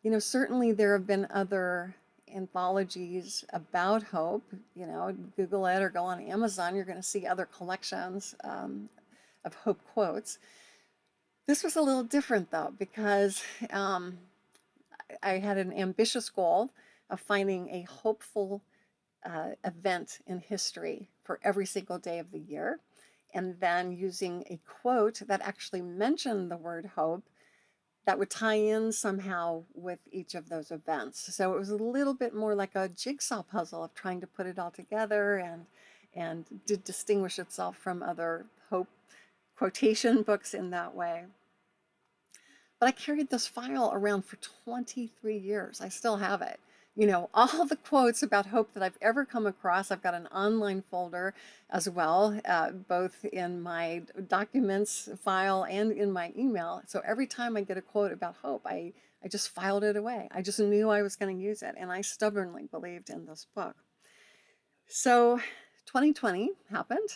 you 0.04 0.12
know, 0.12 0.20
certainly 0.20 0.72
there 0.72 0.94
have 0.94 1.08
been 1.08 1.28
other 1.30 1.96
anthologies 2.34 3.46
about 3.54 4.04
hope. 4.04 4.44
You 4.76 4.88
know, 4.88 5.16
Google 5.38 5.66
it 5.68 5.82
or 5.82 5.90
go 5.90 6.04
on 6.04 6.22
Amazon, 6.22 6.76
you're 6.76 6.86
going 6.86 6.98
to 6.98 7.04
see 7.04 7.26
other 7.26 7.46
collections 7.46 8.36
um, 8.44 8.90
of 9.46 9.54
hope 9.54 9.80
quotes. 9.94 10.40
This 11.48 11.64
was 11.64 11.76
a 11.76 11.82
little 11.82 12.04
different 12.04 12.50
though, 12.52 12.74
because 12.78 13.44
um, 13.70 14.18
I 15.22 15.40
had 15.40 15.58
an 15.58 15.74
ambitious 15.74 16.30
goal 16.30 16.72
of 17.10 17.20
finding 17.20 17.70
a 17.70 17.82
hopeful 17.84 18.62
uh, 19.26 19.52
event 19.64 20.20
in 20.28 20.40
history 20.40 21.10
for 21.24 21.40
every 21.44 21.66
single 21.66 21.98
day 21.98 22.20
of 22.20 22.32
the 22.32 22.40
year, 22.40 22.80
and 23.34 23.60
then 23.60 23.92
using 23.92 24.44
a 24.50 24.60
quote 24.82 25.22
that 25.28 25.42
actually 25.42 25.82
mentioned 25.82 26.50
the 26.50 26.58
word 26.58 26.92
hope 26.96 27.24
that 28.06 28.20
would 28.20 28.30
tie 28.30 28.56
in 28.56 28.92
somehow 28.92 29.64
with 29.74 30.00
each 30.12 30.36
of 30.36 30.50
those 30.50 30.70
events. 30.72 31.34
So 31.36 31.54
it 31.54 31.60
was 31.60 31.70
a 31.70 31.76
little 31.76 32.14
bit 32.14 32.36
more 32.36 32.54
like 32.54 32.76
a 32.76 32.90
jigsaw 32.90 33.42
puzzle 33.42 33.84
of 33.84 33.96
trying 33.96 34.22
to 34.22 34.28
put 34.28 34.46
it 34.46 34.60
all 34.60 34.72
together 34.72 35.38
and 35.38 35.66
and 36.14 36.46
did 36.66 36.84
distinguish 36.86 37.40
itself 37.40 37.76
from 37.76 38.02
other 38.02 38.46
hope 38.70 38.88
quotation 39.58 40.22
books 40.22 40.54
in 40.54 40.70
that 40.70 40.96
way. 40.96 41.26
But 42.80 42.88
I 42.88 42.92
carried 42.92 43.30
this 43.30 43.48
file 43.48 43.92
around 43.94 44.26
for 44.26 44.38
23 44.38 45.38
years. 45.38 45.82
I 45.82 45.90
still 45.90 46.18
have 46.18 46.42
it 46.42 46.60
you 46.96 47.06
know, 47.06 47.30
all 47.34 47.66
the 47.66 47.76
quotes 47.76 48.24
about 48.24 48.48
hope 48.48 48.74
that 48.74 48.84
I've 48.84 48.98
ever 49.02 49.26
come 49.26 49.46
across. 49.46 49.92
I've 49.92 50.02
got 50.02 50.14
an 50.14 50.28
online 50.28 50.84
folder 50.90 51.34
as 51.70 51.90
well, 51.90 52.40
uh, 52.46 52.72
both 52.72 53.26
in 53.26 53.62
my 53.62 54.04
documents 54.28 55.10
file 55.24 55.66
and 55.70 55.92
in 55.92 56.12
my 56.12 56.32
email. 56.38 56.82
So 56.88 57.02
every 57.06 57.28
time 57.28 57.58
I 57.58 57.62
get 57.62 57.78
a 57.78 57.82
quote 57.82 58.12
about 58.12 58.36
hope, 58.42 58.62
I, 58.66 58.94
I 59.24 59.28
just 59.28 59.50
filed 59.50 59.84
it 59.84 59.98
away. 59.98 60.30
I 60.32 60.42
just 60.42 60.60
knew 60.60 60.90
I 60.90 61.02
was 61.02 61.16
going 61.16 61.36
to 61.36 61.44
use 61.44 61.62
it. 61.62 61.76
And 61.78 61.92
I 61.92 62.02
stubbornly 62.02 62.68
believed 62.72 63.10
in 63.10 63.26
this 63.26 63.48
book. 63.54 63.76
So 64.88 65.38
2020 65.88 66.52
happened. 66.70 67.10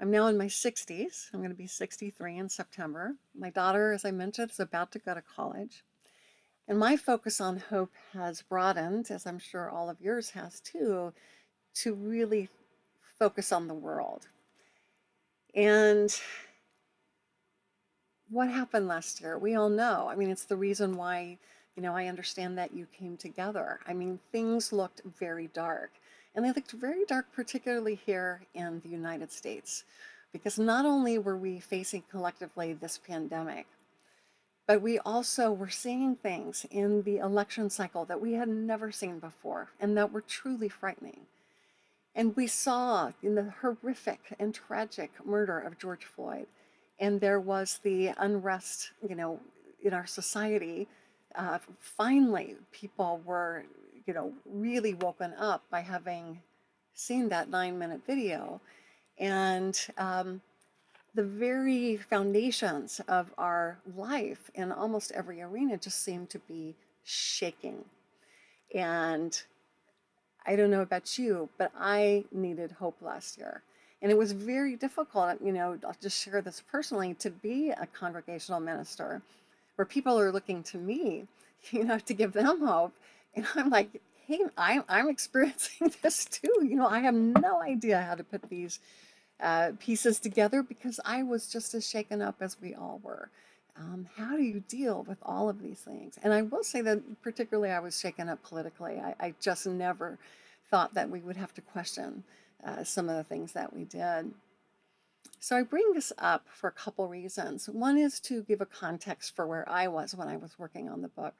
I'm 0.00 0.10
now 0.10 0.28
in 0.28 0.38
my 0.38 0.46
60s. 0.46 1.28
I'm 1.32 1.40
going 1.40 1.50
to 1.50 1.56
be 1.56 1.66
63 1.66 2.38
in 2.38 2.48
September. 2.48 3.16
My 3.36 3.50
daughter, 3.50 3.92
as 3.92 4.04
I 4.04 4.12
mentioned, 4.12 4.50
is 4.52 4.60
about 4.60 4.92
to 4.92 5.00
go 5.00 5.14
to 5.14 5.22
college. 5.22 5.82
And 6.68 6.78
my 6.78 6.96
focus 6.96 7.40
on 7.40 7.58
hope 7.58 7.92
has 8.12 8.42
broadened, 8.42 9.10
as 9.10 9.26
I'm 9.26 9.38
sure 9.38 9.70
all 9.70 9.90
of 9.90 10.00
yours 10.00 10.30
has 10.30 10.60
too, 10.60 11.12
to 11.76 11.94
really 11.94 12.48
focus 13.18 13.50
on 13.50 13.66
the 13.66 13.74
world. 13.74 14.28
And 15.54 16.14
what 18.30 18.48
happened 18.48 18.86
last 18.86 19.20
year? 19.20 19.38
We 19.38 19.54
all 19.54 19.70
know. 19.70 20.08
I 20.08 20.14
mean, 20.14 20.30
it's 20.30 20.44
the 20.44 20.56
reason 20.56 20.96
why, 20.96 21.38
you 21.74 21.82
know, 21.82 21.96
I 21.96 22.06
understand 22.06 22.58
that 22.58 22.74
you 22.74 22.86
came 22.86 23.16
together. 23.16 23.80
I 23.86 23.94
mean, 23.94 24.20
things 24.30 24.72
looked 24.72 25.00
very 25.18 25.48
dark. 25.48 25.92
And 26.38 26.46
they 26.46 26.52
looked 26.52 26.70
very 26.70 27.04
dark, 27.04 27.32
particularly 27.32 27.96
here 27.96 28.42
in 28.54 28.78
the 28.84 28.88
United 28.88 29.32
States, 29.32 29.82
because 30.32 30.56
not 30.56 30.86
only 30.86 31.18
were 31.18 31.36
we 31.36 31.58
facing 31.58 32.04
collectively 32.08 32.72
this 32.72 32.96
pandemic, 32.96 33.66
but 34.64 34.80
we 34.80 35.00
also 35.00 35.50
were 35.50 35.68
seeing 35.68 36.14
things 36.14 36.64
in 36.70 37.02
the 37.02 37.18
election 37.18 37.68
cycle 37.70 38.04
that 38.04 38.20
we 38.20 38.34
had 38.34 38.46
never 38.46 38.92
seen 38.92 39.18
before 39.18 39.70
and 39.80 39.96
that 39.96 40.12
were 40.12 40.20
truly 40.20 40.68
frightening. 40.68 41.22
And 42.14 42.36
we 42.36 42.46
saw 42.46 43.10
in 43.20 43.34
the 43.34 43.52
horrific 43.60 44.36
and 44.38 44.54
tragic 44.54 45.10
murder 45.24 45.58
of 45.58 45.76
George 45.76 46.04
Floyd, 46.04 46.46
and 47.00 47.20
there 47.20 47.40
was 47.40 47.80
the 47.82 48.12
unrest, 48.16 48.92
you 49.08 49.16
know, 49.16 49.40
in 49.82 49.92
our 49.92 50.06
society. 50.06 50.86
Uh, 51.34 51.58
finally, 51.80 52.54
people 52.70 53.20
were, 53.24 53.64
you 54.08 54.14
know, 54.14 54.32
really 54.46 54.94
woken 54.94 55.34
up 55.34 55.62
by 55.70 55.80
having 55.80 56.40
seen 56.94 57.28
that 57.28 57.50
nine 57.50 57.78
minute 57.78 58.00
video. 58.06 58.58
And 59.18 59.78
um, 59.98 60.40
the 61.14 61.22
very 61.22 61.98
foundations 61.98 63.02
of 63.06 63.30
our 63.36 63.78
life 63.94 64.50
in 64.54 64.72
almost 64.72 65.12
every 65.12 65.42
arena 65.42 65.76
just 65.76 66.02
seem 66.02 66.26
to 66.28 66.38
be 66.38 66.74
shaking. 67.04 67.84
And 68.74 69.40
I 70.46 70.56
don't 70.56 70.70
know 70.70 70.80
about 70.80 71.18
you, 71.18 71.50
but 71.58 71.70
I 71.78 72.24
needed 72.32 72.72
hope 72.72 72.96
last 73.02 73.36
year. 73.36 73.62
And 74.00 74.10
it 74.10 74.16
was 74.16 74.32
very 74.32 74.76
difficult, 74.76 75.42
you 75.44 75.52
know, 75.52 75.78
I'll 75.84 75.96
just 76.00 76.22
share 76.22 76.40
this 76.40 76.62
personally, 76.70 77.12
to 77.14 77.30
be 77.30 77.70
a 77.70 77.86
congregational 77.86 78.60
minister 78.60 79.20
where 79.76 79.84
people 79.84 80.18
are 80.18 80.32
looking 80.32 80.62
to 80.62 80.78
me, 80.78 81.26
you 81.72 81.84
know, 81.84 81.98
to 81.98 82.14
give 82.14 82.32
them 82.32 82.64
hope. 82.64 82.94
And 83.34 83.46
I'm 83.54 83.70
like, 83.70 84.00
hey, 84.26 84.40
I'm, 84.56 84.84
I'm 84.88 85.08
experiencing 85.08 85.92
this 86.02 86.24
too. 86.24 86.52
You 86.62 86.76
know, 86.76 86.86
I 86.86 87.00
have 87.00 87.14
no 87.14 87.60
idea 87.62 88.02
how 88.02 88.14
to 88.14 88.24
put 88.24 88.48
these 88.48 88.80
uh, 89.40 89.72
pieces 89.78 90.20
together 90.20 90.62
because 90.62 91.00
I 91.04 91.22
was 91.22 91.50
just 91.50 91.74
as 91.74 91.88
shaken 91.88 92.20
up 92.22 92.36
as 92.40 92.60
we 92.60 92.74
all 92.74 93.00
were. 93.02 93.30
Um, 93.76 94.08
how 94.16 94.36
do 94.36 94.42
you 94.42 94.60
deal 94.68 95.04
with 95.04 95.18
all 95.22 95.48
of 95.48 95.62
these 95.62 95.78
things? 95.80 96.18
And 96.22 96.32
I 96.32 96.42
will 96.42 96.64
say 96.64 96.80
that 96.82 97.22
particularly 97.22 97.70
I 97.70 97.78
was 97.78 97.98
shaken 97.98 98.28
up 98.28 98.42
politically. 98.42 98.98
I, 98.98 99.14
I 99.20 99.34
just 99.40 99.66
never 99.66 100.18
thought 100.70 100.94
that 100.94 101.10
we 101.10 101.20
would 101.20 101.36
have 101.36 101.54
to 101.54 101.60
question 101.60 102.24
uh, 102.64 102.82
some 102.82 103.08
of 103.08 103.16
the 103.16 103.24
things 103.24 103.52
that 103.52 103.72
we 103.72 103.84
did. 103.84 104.32
So 105.40 105.56
I 105.56 105.62
bring 105.62 105.92
this 105.94 106.12
up 106.18 106.46
for 106.52 106.66
a 106.68 106.72
couple 106.72 107.06
reasons. 107.06 107.68
One 107.68 107.96
is 107.96 108.18
to 108.20 108.42
give 108.42 108.60
a 108.60 108.66
context 108.66 109.36
for 109.36 109.46
where 109.46 109.68
I 109.68 109.86
was 109.86 110.14
when 110.14 110.26
I 110.26 110.36
was 110.36 110.58
working 110.58 110.88
on 110.88 111.02
the 111.02 111.08
book. 111.08 111.34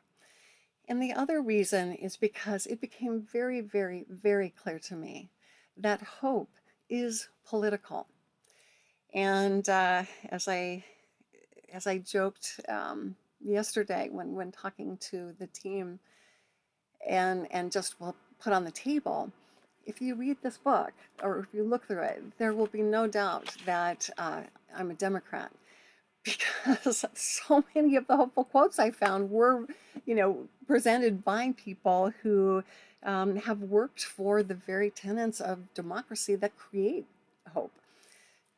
And 0.89 1.03
the 1.03 1.13
other 1.13 1.43
reason 1.43 1.93
is 1.93 2.17
because 2.17 2.65
it 2.67 2.81
became 2.81 3.21
very, 3.31 3.61
very, 3.61 4.07
very 4.09 4.49
clear 4.49 4.79
to 4.81 4.95
me 4.95 5.29
that 5.77 6.01
hope 6.01 6.49
is 6.89 7.29
political. 7.47 8.07
And 9.13 9.69
uh, 9.69 10.05
as 10.31 10.49
I 10.49 10.85
as 11.73 11.87
I 11.87 11.99
joked 11.99 12.61
um, 12.69 13.15
yesterday 13.45 14.09
when 14.11 14.35
when 14.35 14.51
talking 14.51 14.97
to 15.11 15.35
the 15.39 15.47
team, 15.49 15.99
and 17.07 17.47
and 17.53 17.71
just 17.71 18.01
will 18.01 18.17
put 18.41 18.55
on 18.55 18.65
the 18.65 18.71
table, 18.71 19.31
if 19.85 20.01
you 20.01 20.15
read 20.15 20.39
this 20.43 20.57
book 20.57 20.93
or 21.23 21.41
if 21.41 21.47
you 21.53 21.65
look 21.65 21.87
through 21.87 22.03
it, 22.03 22.23
there 22.39 22.55
will 22.55 22.67
be 22.67 22.83
no 22.83 23.07
doubt 23.07 23.55
that 23.67 24.09
uh, 24.17 24.43
I'm 24.75 24.91
a 24.91 24.95
Democrat 24.95 25.53
because 26.25 27.05
so 27.15 27.65
many 27.75 27.97
of 27.97 28.07
the 28.07 28.17
hopeful 28.17 28.45
quotes 28.45 28.79
I 28.79 28.91
found 28.91 29.31
were, 29.31 29.67
you 30.07 30.15
know, 30.15 30.49
presented 30.67 31.25
by 31.25 31.55
people 31.57 32.13
who 32.23 32.63
um, 33.03 33.37
have 33.37 33.61
worked 33.61 34.05
for 34.05 34.43
the 34.43 34.55
very 34.55 34.91
tenets 34.91 35.41
of 35.41 35.73
democracy 35.75 36.35
that 36.37 36.57
create 36.57 37.07
hope. 37.53 37.73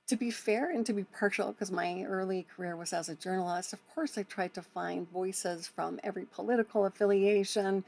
To 0.08 0.16
be 0.16 0.32
fair 0.32 0.70
and 0.70 0.84
to 0.86 0.92
be 0.92 1.04
partial, 1.04 1.52
because 1.52 1.70
my 1.70 2.02
early 2.02 2.44
career 2.56 2.74
was 2.74 2.92
as 2.92 3.08
a 3.08 3.14
journalist, 3.14 3.72
of 3.72 3.78
course 3.94 4.18
I 4.18 4.24
tried 4.24 4.54
to 4.54 4.62
find 4.62 5.08
voices 5.08 5.68
from 5.68 6.00
every 6.02 6.24
political 6.24 6.86
affiliation, 6.86 7.84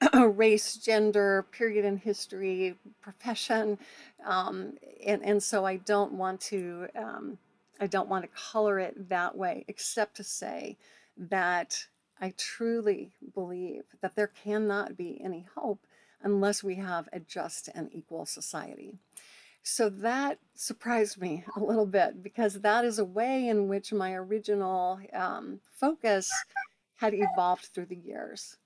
race, 0.14 0.76
gender, 0.76 1.44
period 1.52 1.84
in 1.84 1.98
history, 1.98 2.76
profession, 3.02 3.78
um, 4.24 4.78
and 5.04 5.22
and 5.22 5.42
so 5.42 5.66
I 5.66 5.76
don't 5.76 6.12
want 6.12 6.40
to 6.42 6.88
um, 6.96 7.38
I 7.80 7.86
don't 7.86 8.08
want 8.08 8.24
to 8.24 8.40
color 8.50 8.78
it 8.78 9.08
that 9.08 9.36
way, 9.36 9.64
except 9.68 10.16
to 10.16 10.24
say 10.24 10.76
that 11.16 11.86
I 12.20 12.32
truly 12.36 13.12
believe 13.34 13.84
that 14.00 14.16
there 14.16 14.28
cannot 14.28 14.96
be 14.96 15.20
any 15.22 15.46
hope 15.54 15.80
unless 16.22 16.64
we 16.64 16.76
have 16.76 17.08
a 17.12 17.20
just 17.20 17.68
and 17.74 17.88
equal 17.92 18.26
society. 18.26 18.94
So 19.62 19.88
that 19.88 20.38
surprised 20.54 21.20
me 21.20 21.44
a 21.56 21.60
little 21.60 21.86
bit 21.86 22.22
because 22.22 22.60
that 22.60 22.84
is 22.84 22.98
a 22.98 23.04
way 23.04 23.48
in 23.48 23.68
which 23.68 23.92
my 23.92 24.14
original 24.14 25.00
um, 25.12 25.60
focus 25.72 26.30
had 26.96 27.14
evolved 27.14 27.66
through 27.66 27.86
the 27.86 27.96
years. 27.96 28.56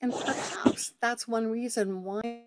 And 0.00 0.12
perhaps 0.12 0.94
that's 1.00 1.28
one 1.28 1.50
reason 1.50 2.02
why. 2.02 2.42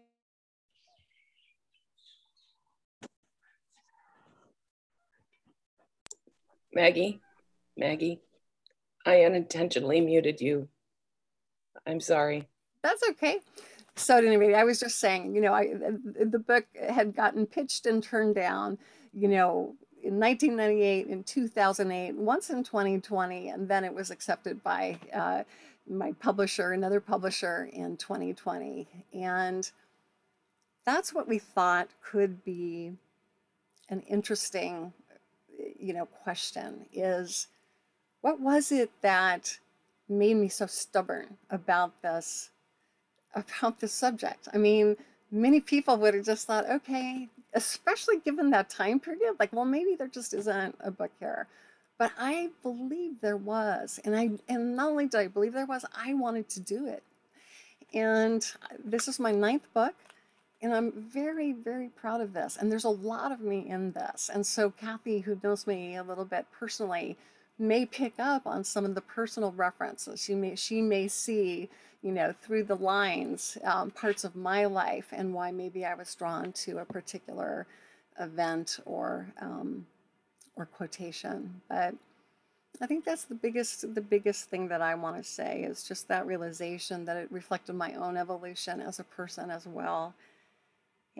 Maggie, 6.75 7.21
Maggie, 7.77 8.21
I 9.05 9.21
unintentionally 9.23 10.01
muted 10.01 10.41
you. 10.41 10.67
I'm 11.87 12.01
sorry. 12.01 12.47
That's 12.83 13.01
okay. 13.11 13.39
So 13.95 14.17
at 14.17 14.25
any 14.25 14.37
rate, 14.37 14.55
I 14.55 14.65
was 14.65 14.79
just 14.79 14.99
saying, 14.99 15.33
you 15.33 15.41
know, 15.41 15.53
I, 15.53 15.73
the 15.73 16.39
book 16.39 16.65
had 16.77 17.15
gotten 17.15 17.45
pitched 17.45 17.85
and 17.85 18.03
turned 18.03 18.35
down, 18.35 18.77
you 19.13 19.29
know, 19.29 19.75
in 20.03 20.19
1998, 20.19 21.07
in 21.07 21.23
2008, 21.23 22.15
once 22.15 22.49
in 22.49 22.63
2020, 22.63 23.49
and 23.49 23.67
then 23.67 23.83
it 23.83 23.93
was 23.93 24.11
accepted 24.11 24.61
by 24.63 24.99
uh, 25.13 25.43
my 25.89 26.11
publisher, 26.13 26.73
another 26.73 26.99
publisher 26.99 27.69
in 27.71 27.97
2020. 27.97 28.87
And 29.13 29.69
that's 30.85 31.13
what 31.13 31.27
we 31.27 31.39
thought 31.39 31.89
could 32.03 32.43
be 32.43 32.91
an 33.89 34.01
interesting, 34.01 34.93
you 35.79 35.93
know, 35.93 36.05
question 36.05 36.85
is 36.93 37.47
what 38.21 38.39
was 38.39 38.71
it 38.71 38.91
that 39.01 39.57
made 40.09 40.35
me 40.35 40.49
so 40.49 40.65
stubborn 40.65 41.37
about 41.49 42.01
this 42.01 42.49
about 43.35 43.79
this 43.79 43.91
subject. 43.91 44.47
I 44.53 44.57
mean, 44.57 44.95
many 45.31 45.59
people 45.59 45.97
would 45.97 46.13
have 46.13 46.25
just 46.25 46.47
thought, 46.47 46.69
okay, 46.69 47.27
especially 47.53 48.19
given 48.19 48.49
that 48.51 48.69
time 48.69 48.99
period, 48.99 49.35
like, 49.39 49.51
well, 49.51 49.65
maybe 49.65 49.95
there 49.95 50.07
just 50.07 50.33
isn't 50.33 50.75
a 50.79 50.91
book 50.91 51.11
here. 51.19 51.47
But 51.97 52.11
I 52.17 52.49
believe 52.63 53.21
there 53.21 53.37
was. 53.37 53.99
And 54.03 54.15
I 54.15 54.31
and 54.49 54.75
not 54.75 54.89
only 54.89 55.07
did 55.07 55.19
I 55.19 55.27
believe 55.27 55.53
there 55.53 55.65
was, 55.65 55.85
I 55.95 56.13
wanted 56.13 56.49
to 56.49 56.59
do 56.59 56.87
it. 56.87 57.03
And 57.93 58.45
this 58.83 59.07
is 59.07 59.19
my 59.19 59.31
ninth 59.31 59.73
book. 59.73 59.95
And 60.65 60.73
I'm 60.73 60.93
very, 60.93 61.51
very 61.51 61.89
proud 61.89 62.21
of 62.21 62.33
this. 62.33 62.57
And 62.57 62.71
there's 62.71 62.85
a 62.85 62.89
lot 62.89 63.31
of 63.31 63.39
me 63.39 63.69
in 63.69 63.91
this. 63.91 64.31
And 64.33 64.43
so 64.43 64.71
Kathy, 64.71 65.19
who 65.19 65.39
knows 65.43 65.67
me 65.67 65.95
a 65.95 66.01
little 66.01 66.25
bit 66.25 66.47
personally, 66.51 67.17
may 67.59 67.85
pick 67.85 68.15
up 68.17 68.47
on 68.47 68.63
some 68.63 68.83
of 68.83 68.95
the 68.95 69.01
personal 69.01 69.51
references. 69.51 70.23
She 70.23 70.33
may 70.33 70.55
she 70.55 70.81
may 70.81 71.07
see, 71.07 71.69
you 72.01 72.11
know, 72.11 72.33
through 72.41 72.63
the 72.63 72.77
lines 72.77 73.59
um, 73.63 73.91
parts 73.91 74.23
of 74.23 74.35
my 74.35 74.65
life 74.65 75.09
and 75.11 75.35
why 75.35 75.51
maybe 75.51 75.85
I 75.85 75.93
was 75.93 76.15
drawn 76.15 76.51
to 76.53 76.79
a 76.79 76.85
particular 76.85 77.67
event 78.19 78.79
or 78.85 79.27
um, 79.39 79.85
or 80.55 80.65
quotation. 80.65 81.61
But 81.69 81.93
I 82.81 82.87
think 82.87 83.05
that's 83.05 83.25
the 83.25 83.35
biggest 83.35 83.93
the 83.93 84.01
biggest 84.01 84.49
thing 84.49 84.67
that 84.69 84.81
I 84.81 84.95
want 84.95 85.17
to 85.17 85.23
say 85.23 85.61
is 85.61 85.83
just 85.87 86.07
that 86.07 86.25
realization 86.25 87.05
that 87.05 87.17
it 87.17 87.31
reflected 87.31 87.73
my 87.75 87.93
own 87.93 88.17
evolution 88.17 88.81
as 88.81 88.99
a 88.99 89.03
person 89.03 89.51
as 89.51 89.67
well. 89.67 90.15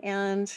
And 0.02 0.52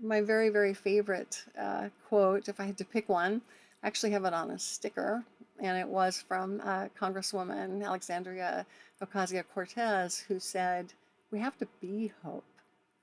my 0.00 0.20
very 0.20 0.48
very 0.48 0.74
favorite 0.74 1.44
uh, 1.58 1.88
quote, 2.08 2.48
if 2.48 2.60
I 2.60 2.64
had 2.64 2.78
to 2.78 2.84
pick 2.84 3.08
one, 3.08 3.42
I 3.82 3.86
actually 3.86 4.12
have 4.12 4.24
it 4.24 4.34
on 4.34 4.50
a 4.50 4.58
sticker, 4.58 5.24
and 5.60 5.78
it 5.78 5.88
was 5.88 6.22
from 6.26 6.60
uh, 6.64 6.88
Congresswoman 7.00 7.84
Alexandria 7.84 8.66
Ocasio 9.02 9.44
Cortez, 9.54 10.18
who 10.18 10.38
said, 10.38 10.92
"We 11.30 11.40
have 11.40 11.56
to 11.58 11.68
be 11.80 12.12
hope. 12.22 12.44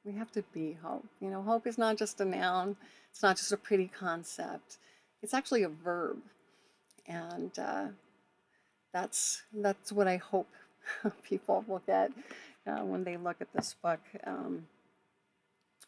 We 0.06 0.14
have 0.14 0.32
to 0.34 0.44
be 0.54 0.78
hope. 0.84 1.06
You 1.22 1.30
know, 1.30 1.42
hope 1.42 1.68
is 1.68 1.78
not 1.78 1.98
just 1.98 2.22
a 2.22 2.26
noun. 2.26 2.76
It's 3.12 3.24
not 3.24 3.38
just 3.38 3.52
a 3.52 3.58
pretty 3.58 3.88
concept. 3.88 4.78
It's 5.22 5.34
actually 5.34 5.64
a 5.64 5.70
verb." 5.70 6.22
and 7.08 7.58
uh, 7.60 7.88
that's 8.94 9.44
that's 9.54 9.92
what 9.92 10.08
I 10.08 10.18
hope 10.18 10.50
people 11.24 11.64
will 11.68 11.82
get 11.86 12.12
uh, 12.68 12.82
when 12.82 13.04
they 13.04 13.18
look 13.18 13.38
at 13.42 13.52
this 13.54 13.76
book. 13.82 14.00
Um, 14.26 14.68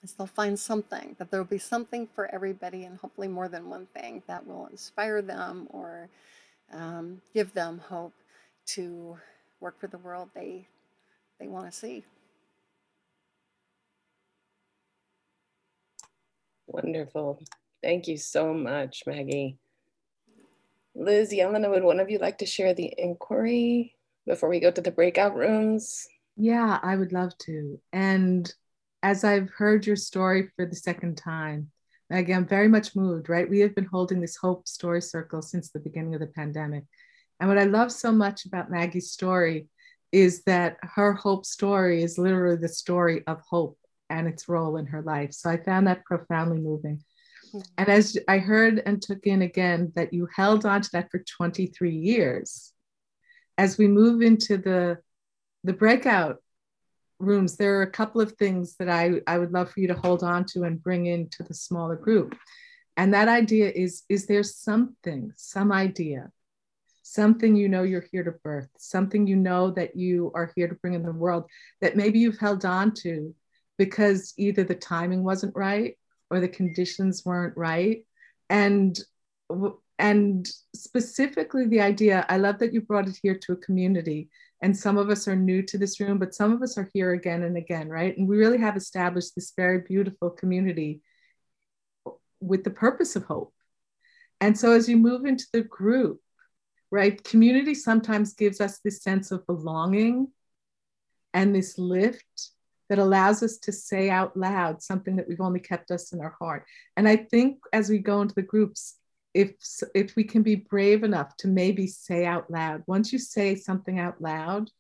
is 0.03 0.13
they'll 0.13 0.27
find 0.27 0.58
something 0.58 1.15
that 1.17 1.31
there 1.31 1.39
will 1.39 1.47
be 1.47 1.58
something 1.58 2.08
for 2.13 2.34
everybody, 2.34 2.84
and 2.84 2.97
hopefully 2.97 3.27
more 3.27 3.47
than 3.47 3.69
one 3.69 3.88
thing 3.88 4.23
that 4.27 4.45
will 4.45 4.67
inspire 4.67 5.21
them 5.21 5.67
or 5.69 6.10
um, 6.73 7.21
give 7.34 7.53
them 7.53 7.79
hope 7.79 8.13
to 8.65 9.17
work 9.60 9.79
for 9.79 9.88
the 9.88 9.97
world 9.97 10.29
they 10.36 10.67
they 11.39 11.47
want 11.47 11.71
to 11.71 11.77
see. 11.77 12.03
Wonderful. 16.67 17.41
Thank 17.84 18.08
you 18.08 18.17
so 18.17 18.53
much, 18.53 19.03
Maggie. 19.05 19.58
Liz, 20.95 21.31
Yelena, 21.31 21.69
would 21.69 21.84
one 21.84 21.99
of 21.99 22.10
you 22.10 22.17
like 22.17 22.38
to 22.39 22.45
share 22.45 22.73
the 22.73 22.93
inquiry 22.97 23.95
before 24.25 24.49
we 24.49 24.60
go 24.60 24.71
to 24.71 24.81
the 24.81 24.91
breakout 24.91 25.36
rooms? 25.36 26.08
Yeah, 26.38 26.79
I 26.81 26.95
would 26.95 27.12
love 27.12 27.38
to. 27.39 27.79
And 27.93 28.51
as 29.06 29.24
I've 29.24 29.52
heard 29.52 29.86
your 29.86 29.96
story 29.96 30.50
for 30.56 30.65
the 30.65 30.76
second 30.76 31.15
time, 31.15 31.70
Maggie, 32.10 32.34
I'm 32.34 32.48
very 32.48 32.68
much 32.68 32.96
moved, 32.96 33.30
right? 33.30 33.48
We 33.48 33.60
have 33.60 33.76
been 33.76 33.86
holding 33.86 34.20
this 34.20 34.36
Hope 34.36 34.68
Story 34.68 35.00
Circle 35.00 35.44
since 35.44 35.70
the 35.70 35.80
beginning 35.80 36.15
of 36.15 36.22
the 36.22 36.26
pandemic. 36.26 36.86
And 37.39 37.48
what 37.48 37.60
I 37.60 37.65
love 37.65 37.91
so 37.91 38.12
much 38.12 38.48
about 38.48 38.72
Maggie's 38.72 39.12
story 39.12 39.68
is 40.12 40.41
that 40.46 40.78
her 40.82 41.13
hope 41.13 41.46
story 41.46 42.02
is 42.02 42.18
literally 42.18 42.56
the 42.56 42.68
story 42.68 43.22
of 43.28 43.41
hope 43.48 43.78
and 44.10 44.28
its 44.28 44.50
role 44.50 44.78
in 44.78 44.88
her 44.88 45.04
life. 45.04 45.34
So 45.34 45.52
I 45.52 45.58
found 45.58 45.86
that 45.86 46.04
profoundly 46.06 46.58
moving. 46.58 47.04
Mm-hmm. 47.50 47.60
And 47.78 47.89
as 47.89 48.18
I 48.28 48.39
heard 48.39 48.82
and 48.88 49.00
took 49.00 49.28
in 49.28 49.44
again 49.44 49.91
that 49.96 50.13
you 50.13 50.28
held 50.36 50.65
on 50.65 50.82
to 50.82 50.89
that 50.94 51.12
for 51.12 51.20
23 51.20 51.91
years, 51.91 52.74
as 53.56 53.78
we 53.78 53.88
move 53.88 54.24
into 54.24 54.58
the 54.58 54.98
the 55.63 55.74
breakout 55.74 56.38
rooms, 57.19 57.58
there 57.58 57.80
are 57.80 57.84
a 57.84 57.91
couple 57.91 58.21
of 58.21 58.34
things 58.34 58.75
that 58.78 58.89
I, 58.89 59.21
I 59.28 59.38
would 59.38 59.51
love 59.51 59.71
for 59.71 59.80
you 59.80 59.88
to 59.88 59.93
hold 59.93 60.23
on 60.23 60.45
to 60.45 60.63
and 60.63 60.82
bring 60.82 61.06
into 61.06 61.43
the 61.43 61.54
smaller 61.54 61.95
group. 61.95 62.36
And 62.97 63.13
that 63.13 63.28
idea 63.28 63.71
is 63.71 64.04
is 64.10 64.25
there 64.25 64.43
something, 64.43 65.34
some 65.36 65.71
idea, 65.71 66.32
something 67.04 67.56
you 67.56 67.67
know 67.67 67.84
you're 67.84 68.06
here 68.12 68.23
to 68.23 68.32
birth, 68.32 68.69
something 68.78 69.28
you 69.28 69.36
know 69.36 69.71
that 69.71 69.95
you 69.95 70.32
are 70.34 70.51
here 70.56 70.67
to 70.67 70.75
bring 70.75 70.93
in 70.93 71.04
the 71.04 71.12
world 71.12 71.45
that 71.82 71.97
maybe 71.97 72.19
you've 72.19 72.39
held 72.39 72.65
on 72.65 72.93
to 72.93 73.36
because 73.78 74.34
either 74.38 74.63
the 74.63 74.75
timing 74.75 75.23
wasn't 75.23 75.56
right 75.56 75.97
or 76.30 76.39
the 76.39 76.47
conditions 76.47 77.23
weren't 77.25 77.56
right 77.58 78.06
and 78.49 78.99
and 79.99 80.49
specifically 80.75 81.65
the 81.67 81.82
idea 81.82 82.25
i 82.30 82.38
love 82.38 82.60
that 82.60 82.73
you 82.73 82.82
brought 82.82 83.08
it 83.08 83.17
here 83.21 83.36
to 83.36 83.54
a 83.54 83.58
community 83.58 84.30
and 84.65 84.75
some 84.75 84.97
of 84.97 85.12
us 85.12 85.28
are 85.28 85.36
new 85.36 85.62
to 85.62 85.78
this 85.78 85.99
room 85.99 86.17
but 86.17 86.34
some 86.34 86.51
of 86.51 86.63
us 86.63 86.75
are 86.75 86.89
here 86.91 87.12
again 87.12 87.43
and 87.43 87.56
again 87.56 87.88
right 87.88 88.17
and 88.17 88.28
we 88.28 88.36
really 88.36 88.58
have 88.58 88.75
established 88.75 89.36
this 89.36 89.54
very 89.56 89.82
beautiful 89.88 90.32
community 90.32 91.01
with 92.39 92.63
the 92.63 92.71
purpose 92.71 93.15
of 93.15 93.23
hope 93.25 93.54
and 94.41 94.58
so 94.58 94.71
as 94.71 94.89
you 94.89 94.97
move 94.97 95.23
into 95.23 95.45
the 95.54 95.62
group 95.62 96.19
right 96.89 97.23
community 97.23 97.75
sometimes 97.75 98.34
gives 98.34 98.60
us 98.60 98.80
this 98.80 99.04
sense 99.04 99.30
of 99.30 99.45
belonging 99.45 100.28
and 101.36 101.54
this 101.54 101.78
lift 101.78 102.49
that 102.89 102.97
allows 102.97 103.43
us 103.43 103.58
to 103.58 103.71
say 103.71 104.10
out 104.10 104.36
loud 104.36 104.82
something 104.82 105.15
that 105.15 105.28
we've 105.28 105.41
only 105.41 105.60
kept 105.60 105.89
us 105.89 106.13
in 106.13 106.21
our 106.21 106.36
heart. 106.39 106.65
And 106.95 107.08
I 107.08 107.15
think 107.15 107.58
as 107.73 107.89
we 107.89 107.97
go 107.97 108.21
into 108.21 108.36
the 108.36 108.43
groups, 108.43 108.99
if 109.36 109.52
if 109.93 110.15
we 110.15 110.24
can 110.24 110.41
be 110.41 110.56
brave 110.56 111.04
enough 111.04 111.36
to 111.38 111.48
maybe 111.50 111.86
say 111.88 112.26
out 112.26 112.50
loud, 112.50 112.84
once 112.88 113.12
you 113.12 113.19
say 113.19 113.54
something 113.54 114.00
out 114.00 114.19
loud 114.21 114.71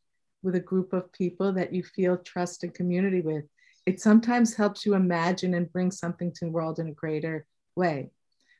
with 0.41 0.55
a 0.55 0.59
group 0.61 0.93
of 0.93 1.11
people 1.11 1.51
that 1.53 1.73
you 1.73 1.83
feel 1.83 2.17
trust 2.17 2.63
and 2.63 2.73
community 2.73 3.19
with, 3.19 3.43
it 3.85 3.99
sometimes 3.99 4.55
helps 4.55 4.85
you 4.85 4.95
imagine 4.95 5.53
and 5.53 5.71
bring 5.71 5.91
something 5.91 6.31
to 6.31 6.45
the 6.45 6.51
world 6.51 6.79
in 6.79 6.87
a 6.87 6.93
greater 6.93 7.45
way. 7.75 8.11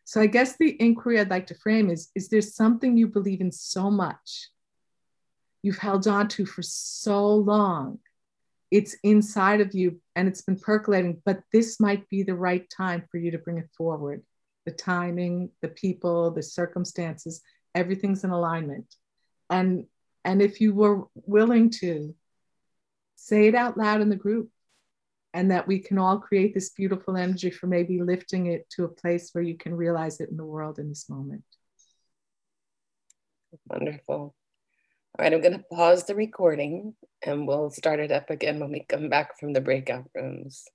So 0.03 0.19
I 0.19 0.27
guess 0.27 0.58
the 0.58 0.79
inquiry 0.81 1.19
I'd 1.19 1.29
like 1.29 1.47
to 1.47 1.55
frame 1.55 1.89
is, 1.89 2.12
is 2.13 2.27
there 2.27 2.41
something 2.41 2.97
you 2.97 3.08
believe 3.08 3.41
in 3.41 3.51
so 3.51 3.89
much, 3.89 4.49
you've 5.63 5.79
held 5.79 6.08
on 6.08 6.27
to 6.29 6.45
for 6.45 6.62
so 6.62 7.36
long, 7.36 7.99
it's 8.69 8.97
inside 9.03 9.62
of 9.62 9.73
you 9.73 10.01
and 10.15 10.27
it's 10.27 10.41
been 10.41 10.60
percolating, 10.60 11.21
but 11.25 11.41
this 11.53 11.79
might 11.79 12.10
be 12.10 12.21
the 12.21 12.36
right 12.36 12.69
time 12.69 13.08
for 13.10 13.17
you 13.17 13.31
to 13.31 13.38
bring 13.38 13.58
it 13.58 13.69
forward. 13.77 14.21
The 14.65 14.71
timing, 14.71 15.51
the 15.62 15.67
people, 15.67 16.32
the 16.32 16.43
circumstances, 16.43 17.41
everything's 17.73 18.23
in 18.23 18.32
alignment. 18.32 18.95
And 19.49 19.86
and 20.23 20.41
if 20.41 20.60
you 20.60 20.73
were 20.73 21.04
willing 21.13 21.69
to 21.82 22.15
say 23.15 23.47
it 23.47 23.56
out 23.56 23.78
loud 23.78 24.01
in 24.01 24.10
the 24.10 24.15
group 24.15 24.49
and 25.34 25.51
that 25.51 25.67
we 25.67 25.80
can 25.80 25.97
all 25.97 26.17
create 26.17 26.54
this 26.54 26.69
beautiful 26.69 27.17
energy 27.17 27.51
for 27.51 27.67
maybe 27.67 28.01
lifting 28.01 28.47
it 28.47 28.69
to 28.71 28.86
a 28.86 28.89
place 28.89 29.30
where 29.34 29.43
you 29.43 29.58
can 29.58 29.75
realize 29.75 30.19
it 30.19 30.30
in 30.30 30.38
the 30.38 30.45
world 30.45 30.80
in 30.80 30.89
this 30.89 31.10
moment. 31.10 31.43
Wonderful. 33.67 34.15
All 34.15 35.23
right, 35.23 35.34
I'm 35.34 35.41
going 35.41 35.58
to 35.58 35.65
pause 35.71 36.06
the 36.06 36.15
recording 36.15 36.93
and 37.25 37.47
we'll 37.47 37.69
start 37.69 37.99
it 37.99 38.12
up 38.12 38.30
again 38.30 38.60
when 38.60 38.71
we 38.71 38.86
come 38.88 39.10
back 39.10 39.39
from 39.39 39.54
the 39.54 39.62
breakout 39.62 40.10
rooms. 40.15 40.65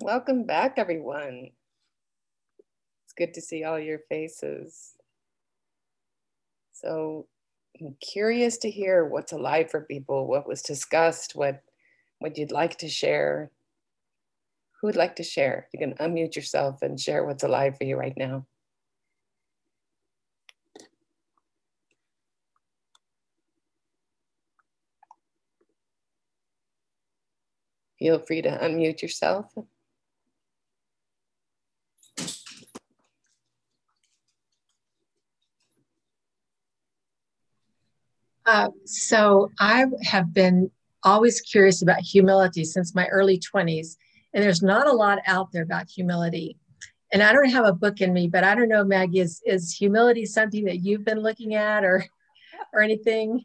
Welcome 0.00 0.44
back, 0.44 0.74
everyone. 0.76 1.50
It's 3.04 3.12
good 3.16 3.34
to 3.34 3.40
see 3.40 3.64
all 3.64 3.80
your 3.80 3.98
faces. 4.08 4.94
So 6.72 7.26
I'm 7.80 7.96
curious 8.00 8.58
to 8.58 8.70
hear 8.70 9.04
what's 9.04 9.32
alive 9.32 9.72
for 9.72 9.80
people, 9.80 10.28
what 10.28 10.46
was 10.46 10.62
discussed, 10.62 11.34
what, 11.34 11.62
what 12.20 12.38
you'd 12.38 12.52
like 12.52 12.78
to 12.78 12.88
share. 12.88 13.50
Who 14.80 14.86
would 14.86 14.94
like 14.94 15.16
to 15.16 15.24
share? 15.24 15.66
You 15.74 15.80
can 15.80 15.94
unmute 15.94 16.36
yourself 16.36 16.80
and 16.82 17.00
share 17.00 17.24
what's 17.24 17.42
alive 17.42 17.76
for 17.76 17.82
you 17.82 17.96
right 17.96 18.16
now. 18.16 18.46
Feel 27.98 28.20
free 28.20 28.42
to 28.42 28.50
unmute 28.50 29.02
yourself. 29.02 29.46
Uh, 38.48 38.70
so 38.86 39.50
I 39.60 39.84
have 40.04 40.32
been 40.32 40.70
always 41.02 41.42
curious 41.42 41.82
about 41.82 42.00
humility 42.00 42.64
since 42.64 42.94
my 42.94 43.06
early 43.08 43.38
20s, 43.38 43.96
and 44.32 44.42
there's 44.42 44.62
not 44.62 44.86
a 44.86 44.92
lot 44.92 45.18
out 45.26 45.52
there 45.52 45.62
about 45.62 45.90
humility. 45.90 46.56
And 47.12 47.22
I 47.22 47.34
don't 47.34 47.50
have 47.50 47.66
a 47.66 47.74
book 47.74 48.00
in 48.00 48.14
me, 48.14 48.26
but 48.26 48.44
I 48.44 48.54
don't 48.54 48.70
know, 48.70 48.84
Maggie, 48.84 49.20
is, 49.20 49.42
is 49.44 49.74
humility 49.74 50.24
something 50.24 50.64
that 50.64 50.82
you've 50.82 51.04
been 51.04 51.20
looking 51.20 51.54
at 51.54 51.84
or 51.84 52.06
or 52.72 52.80
anything? 52.80 53.42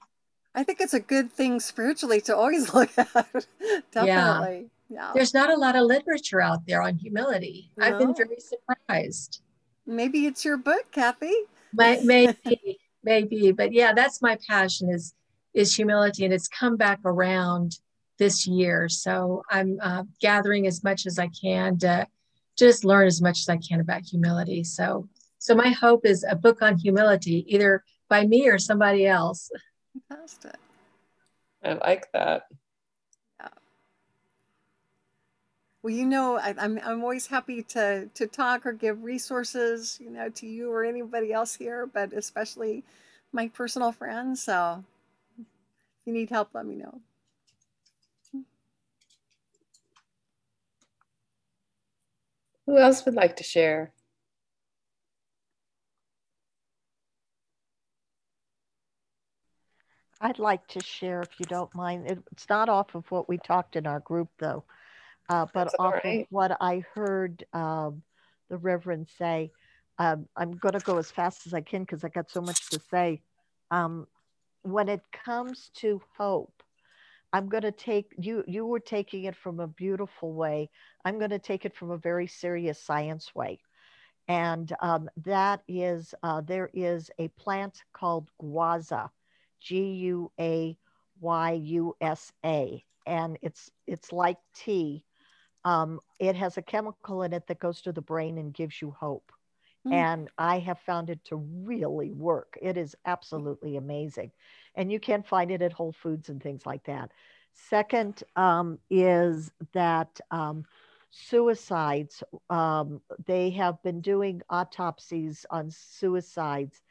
I 0.55 0.63
think 0.63 0.79
it's 0.79 0.93
a 0.93 1.01
good 1.01 1.31
thing 1.31 1.59
spiritually 1.59 2.21
to 2.21 2.35
always 2.35 2.73
look 2.73 2.97
at. 2.97 3.45
Definitely. 3.91 4.05
Yeah. 4.05 4.61
yeah. 4.89 5.11
There's 5.13 5.33
not 5.33 5.49
a 5.49 5.57
lot 5.57 5.75
of 5.75 5.83
literature 5.83 6.39
out 6.39 6.65
there 6.65 6.81
on 6.81 6.95
humility. 6.95 7.71
No. 7.75 7.87
I've 7.87 7.99
been 7.99 8.15
very 8.15 8.37
surprised. 8.39 9.41
Maybe 9.85 10.27
it's 10.27 10.45
your 10.45 10.55
book, 10.55 10.91
Kathy. 10.91 11.33
maybe, 11.73 12.37
maybe. 13.03 13.51
But 13.51 13.73
yeah, 13.73 13.93
that's 13.93 14.21
my 14.21 14.37
passion 14.47 14.89
is 14.89 15.13
is 15.53 15.75
humility, 15.75 16.25
and 16.25 16.33
it's 16.33 16.47
come 16.47 16.77
back 16.77 16.99
around 17.05 17.77
this 18.17 18.47
year. 18.47 18.89
So 18.89 19.43
I'm 19.49 19.77
uh, 19.81 20.03
gathering 20.19 20.67
as 20.67 20.83
much 20.83 21.05
as 21.05 21.19
I 21.19 21.29
can 21.29 21.77
to 21.79 22.07
just 22.57 22.85
learn 22.85 23.07
as 23.07 23.21
much 23.21 23.39
as 23.39 23.49
I 23.49 23.57
can 23.57 23.79
about 23.79 24.03
humility. 24.03 24.63
So, 24.63 25.07
so 25.39 25.55
my 25.55 25.69
hope 25.69 26.05
is 26.05 26.25
a 26.27 26.35
book 26.35 26.61
on 26.61 26.77
humility, 26.77 27.45
either 27.47 27.83
by 28.09 28.25
me 28.25 28.47
or 28.47 28.57
somebody 28.57 29.05
else. 29.05 29.49
Fantastic. 30.09 30.55
I 31.63 31.73
like 31.73 32.11
that. 32.13 32.43
Yeah. 33.39 33.47
Well, 35.83 35.93
you 35.93 36.05
know, 36.05 36.37
I, 36.37 36.55
I'm 36.57 36.79
I'm 36.81 37.03
always 37.03 37.27
happy 37.27 37.61
to 37.63 38.09
to 38.13 38.27
talk 38.27 38.65
or 38.65 38.71
give 38.71 39.03
resources, 39.03 39.99
you 40.01 40.09
know, 40.09 40.29
to 40.29 40.47
you 40.47 40.71
or 40.71 40.85
anybody 40.85 41.33
else 41.33 41.55
here, 41.55 41.85
but 41.85 42.13
especially 42.13 42.85
my 43.33 43.49
personal 43.49 43.91
friends. 43.91 44.41
So, 44.43 44.85
if 45.37 45.45
you 46.05 46.13
need 46.13 46.29
help, 46.29 46.51
let 46.53 46.65
me 46.65 46.75
know. 46.75 47.01
Who 52.65 52.77
else 52.77 53.03
would 53.03 53.15
like 53.15 53.35
to 53.35 53.43
share? 53.43 53.91
I'd 60.21 60.39
like 60.39 60.65
to 60.67 60.79
share, 60.81 61.21
if 61.21 61.37
you 61.37 61.45
don't 61.45 61.75
mind. 61.75 62.23
It's 62.31 62.47
not 62.47 62.69
off 62.69 62.95
of 62.95 63.11
what 63.11 63.27
we 63.27 63.37
talked 63.37 63.75
in 63.75 63.85
our 63.85 63.99
group, 63.99 64.29
though, 64.39 64.63
uh, 65.29 65.45
but 65.53 65.65
That's 65.65 65.75
off 65.79 65.95
right. 66.03 66.21
of 66.21 66.27
what 66.29 66.57
I 66.59 66.83
heard 66.93 67.45
um, 67.53 68.01
the 68.49 68.57
Reverend 68.57 69.07
say. 69.17 69.51
Um, 69.99 70.27
I'm 70.35 70.51
going 70.53 70.73
to 70.73 70.79
go 70.79 70.97
as 70.97 71.11
fast 71.11 71.45
as 71.45 71.53
I 71.53 71.61
can 71.61 71.83
because 71.83 72.03
I 72.03 72.09
got 72.09 72.29
so 72.29 72.41
much 72.41 72.69
to 72.71 72.79
say. 72.91 73.21
Um, 73.71 74.07
when 74.63 74.89
it 74.89 75.01
comes 75.11 75.69
to 75.75 76.01
hope, 76.17 76.63
I'm 77.31 77.47
going 77.47 77.63
to 77.63 77.71
take 77.71 78.13
you. 78.17 78.43
You 78.47 78.65
were 78.65 78.79
taking 78.79 79.25
it 79.25 79.35
from 79.35 79.59
a 79.59 79.67
beautiful 79.67 80.33
way. 80.33 80.69
I'm 81.03 81.17
going 81.17 81.31
to 81.31 81.39
take 81.39 81.65
it 81.65 81.75
from 81.75 81.91
a 81.91 81.97
very 81.97 82.27
serious 82.27 82.79
science 82.79 83.33
way, 83.33 83.59
and 84.27 84.71
um, 84.81 85.09
that 85.25 85.61
is 85.67 86.13
uh, 86.23 86.41
there 86.41 86.69
is 86.73 87.09
a 87.17 87.27
plant 87.29 87.83
called 87.91 88.29
guayusa 88.41 89.09
G 89.59 89.93
U 89.93 90.31
A 90.39 90.77
Y 91.21 91.51
U 91.51 91.95
S 92.01 92.31
A, 92.45 92.83
and 93.05 93.37
it's 93.41 93.71
it's 93.87 94.11
like 94.11 94.37
tea. 94.55 95.03
Um, 95.65 95.99
it 96.19 96.35
has 96.35 96.57
a 96.57 96.61
chemical 96.61 97.23
in 97.23 97.33
it 97.33 97.47
that 97.47 97.59
goes 97.59 97.81
to 97.81 97.91
the 97.91 98.01
brain 98.01 98.37
and 98.37 98.53
gives 98.53 98.81
you 98.81 98.91
hope. 98.91 99.31
Mm. 99.87 99.93
And 99.93 100.29
I 100.37 100.59
have 100.59 100.79
found 100.79 101.09
it 101.09 101.23
to 101.25 101.37
really 101.37 102.11
work. 102.11 102.57
It 102.61 102.77
is 102.77 102.95
absolutely 103.05 103.77
amazing. 103.77 104.31
And 104.75 104.91
you 104.91 104.99
can 104.99 105.23
find 105.23 105.51
it 105.51 105.61
at 105.61 105.73
Whole 105.73 105.91
Foods 105.91 106.29
and 106.29 106.41
things 106.41 106.65
like 106.65 106.83
that. 106.85 107.11
Second 107.53 108.23
um, 108.35 108.79
is 108.89 109.51
that 109.73 110.19
um, 110.31 110.65
suicides, 111.11 112.23
um, 112.49 113.01
they 113.25 113.51
have 113.51 113.81
been 113.83 114.01
doing 114.01 114.41
autopsies 114.49 115.45
on 115.49 115.69
suicides 115.69 116.81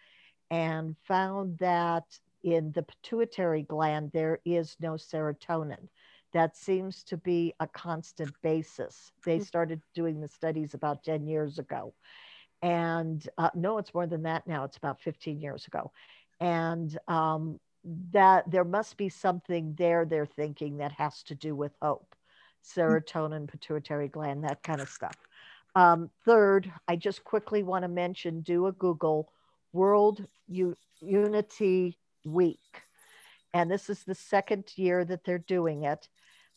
and 0.50 0.96
found 1.04 1.58
that 1.58 2.04
in 2.44 2.72
the 2.72 2.82
pituitary 2.82 3.62
gland, 3.62 4.10
there 4.12 4.38
is 4.44 4.76
no 4.80 4.92
serotonin. 4.92 5.88
That 6.32 6.56
seems 6.56 7.02
to 7.04 7.16
be 7.16 7.54
a 7.60 7.66
constant 7.66 8.32
basis. 8.42 9.12
They 9.24 9.38
mm. 9.38 9.46
started 9.46 9.82
doing 9.94 10.20
the 10.20 10.28
studies 10.28 10.74
about 10.74 11.04
10 11.04 11.26
years 11.26 11.58
ago. 11.58 11.94
And 12.62 13.26
uh, 13.38 13.50
no, 13.54 13.78
it's 13.78 13.92
more 13.92 14.06
than 14.06 14.22
that 14.22 14.46
now. 14.46 14.64
It's 14.64 14.76
about 14.76 15.00
15 15.00 15.40
years 15.40 15.66
ago. 15.66 15.92
And 16.40 16.96
um, 17.08 17.60
that 18.12 18.50
there 18.50 18.64
must 18.64 18.96
be 18.96 19.08
something 19.08 19.74
there 19.76 20.04
they're 20.04 20.26
thinking 20.26 20.78
that 20.78 20.92
has 20.92 21.22
to 21.24 21.34
do 21.34 21.54
with 21.54 21.72
hope, 21.82 22.14
mm. 22.14 23.04
serotonin, 23.04 23.48
pituitary 23.48 24.08
gland, 24.08 24.44
that 24.44 24.62
kind 24.62 24.80
of 24.80 24.88
stuff. 24.88 25.16
Um, 25.74 26.10
third, 26.24 26.70
I 26.86 26.96
just 26.96 27.24
quickly 27.24 27.62
want 27.62 27.82
to 27.82 27.88
mention 27.88 28.40
do 28.42 28.66
a 28.66 28.72
Google 28.72 29.30
World 29.72 30.26
U- 30.48 30.76
Unity 31.00 31.98
week. 32.24 32.82
And 33.54 33.70
this 33.70 33.90
is 33.90 34.04
the 34.04 34.14
second 34.14 34.72
year 34.76 35.04
that 35.04 35.24
they're 35.24 35.38
doing 35.38 35.84
it. 35.84 36.08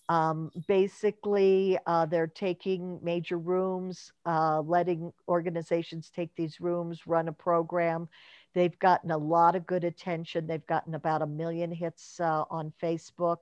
Um, 0.07 0.51
basically, 0.67 1.79
uh, 1.87 2.05
they're 2.05 2.27
taking 2.27 2.99
major 3.01 3.37
rooms, 3.37 4.11
uh, 4.25 4.61
letting 4.61 5.11
organizations 5.27 6.11
take 6.15 6.35
these 6.35 6.59
rooms, 6.59 7.07
run 7.07 7.27
a 7.27 7.33
program. 7.33 8.07
They've 8.53 8.77
gotten 8.79 9.11
a 9.11 9.17
lot 9.17 9.55
of 9.55 9.65
good 9.65 9.83
attention. 9.83 10.47
They've 10.47 10.65
gotten 10.67 10.95
about 10.95 11.21
a 11.21 11.27
million 11.27 11.71
hits 11.71 12.19
uh, 12.19 12.43
on 12.49 12.71
Facebook 12.81 13.37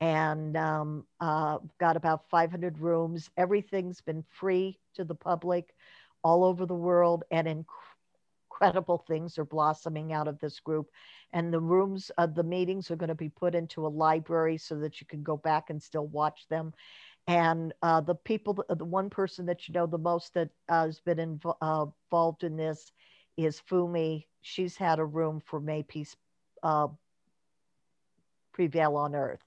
and 0.00 0.56
um, 0.56 1.06
uh, 1.20 1.58
got 1.80 1.96
about 1.96 2.28
500 2.30 2.78
rooms. 2.78 3.30
Everything's 3.36 4.02
been 4.02 4.24
free 4.28 4.78
to 4.94 5.04
the 5.04 5.14
public 5.14 5.74
all 6.22 6.44
over 6.44 6.66
the 6.66 6.74
world 6.74 7.24
and 7.30 7.48
incredible 7.48 7.95
things 8.60 9.38
are 9.38 9.44
blossoming 9.44 10.12
out 10.12 10.28
of 10.28 10.38
this 10.38 10.60
group. 10.60 10.90
And 11.32 11.52
the 11.52 11.60
rooms 11.60 12.10
of 12.18 12.34
the 12.34 12.42
meetings 12.42 12.90
are 12.90 12.96
going 12.96 13.08
to 13.08 13.14
be 13.14 13.28
put 13.28 13.54
into 13.54 13.86
a 13.86 13.88
library 13.88 14.58
so 14.58 14.78
that 14.80 15.00
you 15.00 15.06
can 15.06 15.22
go 15.22 15.36
back 15.36 15.70
and 15.70 15.82
still 15.82 16.06
watch 16.06 16.46
them. 16.48 16.72
And 17.26 17.72
uh, 17.82 18.00
the 18.00 18.14
people 18.14 18.64
the 18.68 18.84
one 18.84 19.10
person 19.10 19.46
that 19.46 19.68
you 19.68 19.74
know 19.74 19.86
the 19.86 19.98
most 19.98 20.34
that 20.34 20.50
uh, 20.68 20.86
has 20.86 21.00
been 21.00 21.18
inv- 21.18 21.56
uh, 21.60 21.86
involved 22.10 22.44
in 22.44 22.56
this 22.56 22.92
is 23.36 23.60
fumi. 23.68 24.26
She's 24.42 24.76
had 24.76 25.00
a 25.00 25.04
room 25.04 25.40
for 25.44 25.60
may 25.60 25.82
peace 25.82 26.16
uh, 26.62 26.88
prevail 28.52 28.96
on 28.96 29.14
earth. 29.14 29.42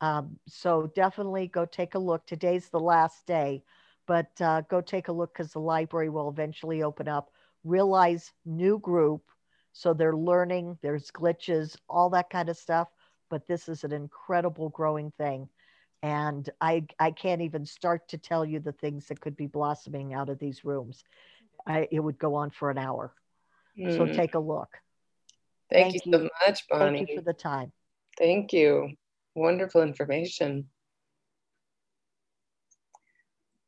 Um, 0.00 0.38
so 0.48 0.90
definitely 0.94 1.48
go 1.48 1.66
take 1.66 1.94
a 1.94 1.98
look. 1.98 2.26
Today's 2.26 2.70
the 2.70 2.80
last 2.80 3.26
day 3.26 3.62
but 4.06 4.30
uh, 4.40 4.62
go 4.62 4.80
take 4.80 5.08
a 5.08 5.12
look 5.12 5.32
because 5.32 5.52
the 5.52 5.60
library 5.60 6.08
will 6.10 6.28
eventually 6.28 6.82
open 6.82 7.08
up 7.08 7.31
realize 7.64 8.32
new 8.44 8.78
group 8.78 9.22
so 9.72 9.94
they're 9.94 10.16
learning, 10.16 10.78
there's 10.82 11.10
glitches, 11.10 11.76
all 11.88 12.10
that 12.10 12.30
kind 12.30 12.48
of 12.48 12.56
stuff. 12.56 12.88
But 13.30 13.46
this 13.46 13.68
is 13.68 13.84
an 13.84 13.92
incredible 13.92 14.68
growing 14.68 15.10
thing. 15.12 15.48
And 16.02 16.48
I, 16.60 16.84
I 16.98 17.12
can't 17.12 17.40
even 17.42 17.64
start 17.64 18.08
to 18.08 18.18
tell 18.18 18.44
you 18.44 18.60
the 18.60 18.72
things 18.72 19.06
that 19.06 19.20
could 19.20 19.36
be 19.36 19.46
blossoming 19.46 20.12
out 20.12 20.28
of 20.28 20.38
these 20.38 20.64
rooms. 20.64 21.04
I, 21.66 21.88
it 21.90 22.00
would 22.00 22.18
go 22.18 22.34
on 22.34 22.50
for 22.50 22.70
an 22.70 22.78
hour. 22.78 23.14
Mm. 23.78 23.96
So 23.96 24.06
take 24.06 24.34
a 24.34 24.38
look. 24.38 24.68
Thank, 25.70 25.92
Thank 25.92 26.06
you, 26.06 26.12
you 26.12 26.18
so 26.18 26.28
much, 26.46 26.68
Bonnie. 26.68 26.98
Thank 26.98 27.10
you 27.10 27.16
for 27.16 27.22
the 27.22 27.32
time. 27.32 27.72
Thank 28.18 28.52
you. 28.52 28.90
Wonderful 29.34 29.80
information. 29.80 30.68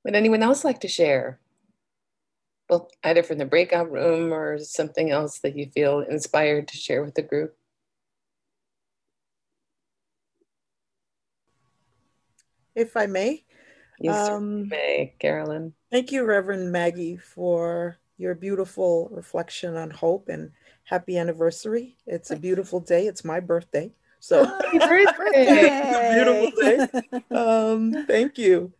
Would 0.05 0.17
anyone 0.17 0.43
else 0.43 0.65
like 0.65 0.81
to 0.81 0.89
share? 0.89 1.41
Well, 2.68 2.90
either 3.03 3.22
from 3.22 3.38
the 3.38 3.44
breakout 3.44 3.90
room 3.90 4.33
or 4.33 4.59
something 4.59 5.11
else 5.11 5.38
that 5.40 5.57
you 5.57 5.70
feel 5.70 6.00
inspired 6.00 6.68
to 6.68 6.77
share 6.77 7.05
with 7.05 7.14
the 7.14 7.22
group? 7.22 7.57
If 12.74 12.96
I 12.96 13.07
may. 13.07 13.44
Yes, 14.00 14.29
um, 14.29 14.68
may, 14.68 15.14
Carolyn. 15.18 15.74
Thank 15.90 16.11
you, 16.11 16.24
Reverend 16.24 16.72
Maggie, 16.72 17.16
for 17.16 17.98
your 18.16 18.35
beautiful 18.35 19.09
reflection 19.12 19.77
on 19.77 19.90
hope 19.90 20.29
and 20.29 20.50
happy 20.85 21.16
anniversary. 21.18 21.96
It's 22.07 22.31
a 22.31 22.37
beautiful 22.37 22.81
day. 22.81 23.07
It's 23.07 23.24
my 23.24 23.40
birthday. 23.40 23.92
So 24.18 24.44
happy 24.44 24.79
birthday. 25.16 26.12
beautiful 26.12 26.50
day. 26.61 26.88
Um, 27.31 28.05
thank 28.07 28.38
you. 28.38 28.72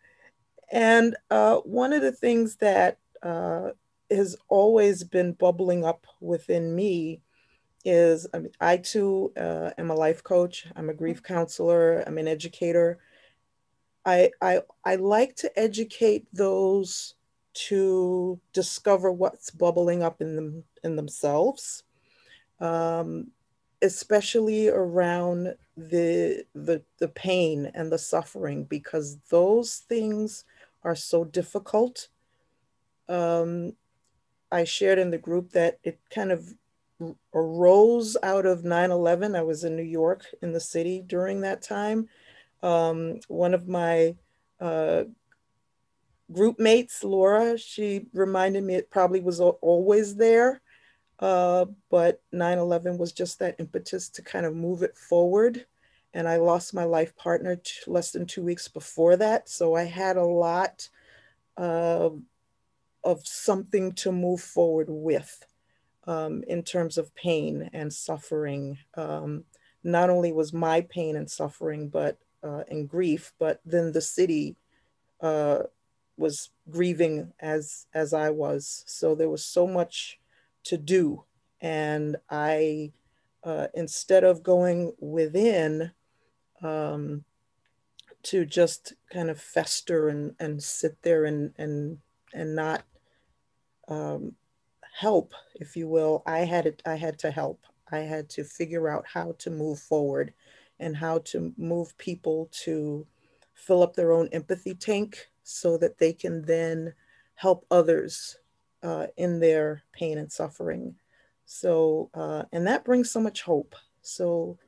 And 0.70 1.16
uh, 1.30 1.56
one 1.58 1.92
of 1.92 2.02
the 2.02 2.12
things 2.12 2.56
that 2.56 2.98
uh, 3.24 3.70
has 4.10 4.37
always 4.48 5.02
been 5.02 5.32
bubbling 5.32 5.84
up 5.84 6.06
within 6.20 6.74
me 6.74 7.22
is 7.84 8.26
I, 8.32 8.38
mean, 8.38 8.52
I 8.60 8.76
too 8.78 9.32
uh, 9.37 9.70
am 9.76 9.90
a 9.90 9.94
life 9.94 10.22
coach. 10.22 10.66
I'm 10.76 10.88
a 10.90 10.94
grief 10.94 11.22
counselor. 11.22 12.04
I'm 12.06 12.18
an 12.18 12.28
educator. 12.28 12.98
I, 14.06 14.30
I, 14.40 14.60
I 14.84 14.96
like 14.96 15.37
to 15.37 15.58
educate 15.58 16.26
those 16.32 17.14
to 17.54 18.40
discover 18.52 19.12
what's 19.12 19.50
bubbling 19.50 20.02
up 20.02 20.20
in 20.20 20.37
them 20.37 20.64
in 20.82 20.96
themselves, 20.96 21.84
um, 22.60 23.28
especially 23.80 24.68
around 24.68 25.54
the, 25.76 26.44
the 26.54 26.82
the 26.98 27.08
pain 27.08 27.70
and 27.74 27.92
the 27.92 27.98
suffering, 27.98 28.64
because 28.64 29.18
those 29.30 29.76
things 29.88 30.44
are 30.82 30.96
so 30.96 31.24
difficult 31.24 32.08
um, 33.08 33.72
I 34.50 34.64
shared 34.64 34.98
in 34.98 35.10
the 35.10 35.18
group 35.18 35.50
that 35.52 35.78
it 35.82 35.98
kind 36.10 36.30
of 36.32 36.54
arose 37.34 38.16
out 38.22 38.46
of 38.46 38.64
9 38.64 38.90
11. 38.90 39.34
I 39.34 39.42
was 39.42 39.64
in 39.64 39.76
New 39.76 39.82
York 39.82 40.26
in 40.42 40.52
the 40.52 40.60
city 40.60 41.02
during 41.06 41.40
that 41.40 41.62
time. 41.62 42.08
Um, 42.62 43.20
one 43.28 43.52
of 43.52 43.68
my 43.68 44.14
uh, 44.60 45.04
group 46.32 46.58
mates, 46.58 47.04
Laura, 47.04 47.58
she 47.58 48.06
reminded 48.12 48.64
me 48.64 48.74
it 48.74 48.90
probably 48.90 49.20
was 49.20 49.40
always 49.40 50.16
there. 50.16 50.60
Uh, 51.18 51.66
but 51.90 52.20
9 52.32 52.58
11 52.58 52.98
was 52.98 53.12
just 53.12 53.38
that 53.38 53.56
impetus 53.58 54.08
to 54.10 54.22
kind 54.22 54.46
of 54.46 54.54
move 54.54 54.82
it 54.82 54.96
forward. 54.96 55.66
And 56.12 56.28
I 56.28 56.36
lost 56.36 56.74
my 56.74 56.84
life 56.84 57.16
partner 57.16 57.60
less 57.86 58.12
than 58.12 58.26
two 58.26 58.42
weeks 58.42 58.68
before 58.68 59.16
that. 59.16 59.48
So 59.48 59.74
I 59.74 59.84
had 59.84 60.16
a 60.16 60.24
lot 60.24 60.88
uh, 61.56 62.10
of 63.04 63.26
something 63.26 63.92
to 63.92 64.12
move 64.12 64.40
forward 64.40 64.86
with 64.88 65.44
um, 66.06 66.42
in 66.46 66.62
terms 66.62 66.98
of 66.98 67.14
pain 67.14 67.70
and 67.72 67.92
suffering. 67.92 68.78
Um, 68.94 69.44
not 69.82 70.10
only 70.10 70.32
was 70.32 70.52
my 70.52 70.80
pain 70.82 71.16
and 71.16 71.30
suffering, 71.30 71.88
but 71.88 72.18
uh, 72.42 72.64
and 72.68 72.88
grief, 72.88 73.32
but 73.38 73.60
then 73.64 73.92
the 73.92 74.00
city 74.00 74.56
uh, 75.20 75.60
was 76.16 76.50
grieving 76.70 77.32
as 77.40 77.86
as 77.94 78.12
I 78.12 78.30
was. 78.30 78.84
So 78.86 79.14
there 79.14 79.30
was 79.30 79.44
so 79.44 79.66
much 79.66 80.18
to 80.64 80.76
do, 80.76 81.24
and 81.60 82.16
I, 82.30 82.92
uh, 83.42 83.68
instead 83.74 84.24
of 84.24 84.42
going 84.42 84.92
within, 84.98 85.92
um, 86.62 87.24
to 88.24 88.46
just 88.46 88.94
kind 89.12 89.30
of 89.30 89.40
fester 89.40 90.08
and 90.08 90.34
and 90.38 90.62
sit 90.62 91.00
there 91.02 91.24
and 91.24 91.52
and 91.58 91.98
and 92.32 92.54
not 92.54 92.84
um, 93.88 94.32
help, 94.92 95.34
if 95.56 95.76
you 95.76 95.88
will, 95.88 96.22
I 96.26 96.40
had 96.40 96.66
it. 96.66 96.82
I 96.86 96.94
had 96.94 97.18
to 97.20 97.30
help. 97.30 97.60
I 97.90 97.98
had 97.98 98.28
to 98.30 98.44
figure 98.44 98.88
out 98.88 99.04
how 99.06 99.34
to 99.38 99.50
move 99.50 99.78
forward 99.78 100.32
and 100.80 100.96
how 100.96 101.18
to 101.18 101.52
move 101.56 101.96
people 101.98 102.48
to 102.64 103.06
fill 103.54 103.82
up 103.82 103.94
their 103.94 104.12
own 104.12 104.28
empathy 104.32 104.74
tank 104.74 105.28
so 105.42 105.76
that 105.78 105.98
they 105.98 106.12
can 106.12 106.42
then 106.42 106.92
help 107.34 107.66
others 107.70 108.38
uh, 108.82 109.06
in 109.16 109.40
their 109.40 109.82
pain 109.92 110.18
and 110.18 110.30
suffering. 110.30 110.94
So, 111.46 112.10
uh, 112.14 112.44
and 112.52 112.66
that 112.66 112.84
brings 112.84 113.10
so 113.10 113.20
much 113.20 113.42
hope. 113.42 113.74
So, 114.02 114.58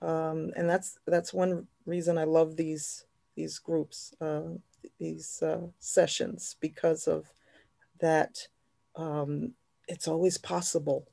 um, 0.00 0.50
and 0.56 0.68
that's 0.68 0.98
that's 1.06 1.32
one 1.32 1.66
reason 1.86 2.18
I 2.18 2.24
love 2.24 2.56
these 2.56 3.06
these 3.36 3.58
groups, 3.58 4.14
uh, 4.20 4.42
these 4.98 5.42
uh, 5.42 5.66
sessions 5.78 6.56
because 6.60 7.06
of 7.06 7.26
that. 8.00 8.48
Um, 8.96 9.52
it's 9.88 10.08
always 10.08 10.38
possible, 10.38 11.06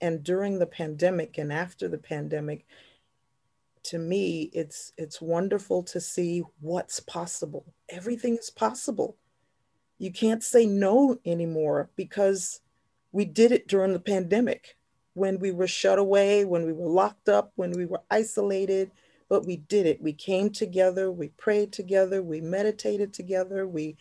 and 0.00 0.22
during 0.22 0.58
the 0.58 0.66
pandemic 0.66 1.38
and 1.38 1.52
after 1.52 1.88
the 1.88 1.98
pandemic, 1.98 2.66
to 3.84 3.98
me, 3.98 4.50
it's 4.52 4.92
it's 4.96 5.20
wonderful 5.20 5.82
to 5.84 6.00
see 6.00 6.42
what's 6.60 7.00
possible. 7.00 7.64
Everything 7.88 8.36
is 8.36 8.50
possible. 8.50 9.16
You 9.98 10.12
can't 10.12 10.42
say 10.42 10.66
no 10.66 11.18
anymore 11.24 11.90
because 11.96 12.60
we 13.12 13.24
did 13.24 13.50
it 13.52 13.66
during 13.66 13.92
the 13.92 14.00
pandemic 14.00 14.76
when 15.14 15.38
we 15.38 15.50
were 15.50 15.66
shut 15.66 15.98
away, 15.98 16.44
when 16.44 16.64
we 16.64 16.72
were 16.72 16.88
locked 16.88 17.28
up, 17.28 17.52
when 17.56 17.72
we 17.72 17.86
were 17.86 18.02
isolated, 18.10 18.90
but 19.28 19.46
we 19.46 19.56
did 19.56 19.86
it. 19.86 20.00
We 20.00 20.12
came 20.12 20.50
together, 20.50 21.10
we 21.10 21.28
prayed 21.30 21.72
together, 21.72 22.22
we 22.22 22.40
meditated 22.40 23.12
together, 23.12 23.66
we 23.66 23.96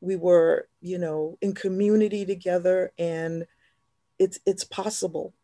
we 0.00 0.16
were, 0.16 0.68
you 0.80 0.98
know, 0.98 1.38
in 1.40 1.54
community 1.54 2.24
together 2.24 2.92
and 2.98 3.46
it's 4.18 4.38
it's 4.46 4.64
possible 4.64 5.34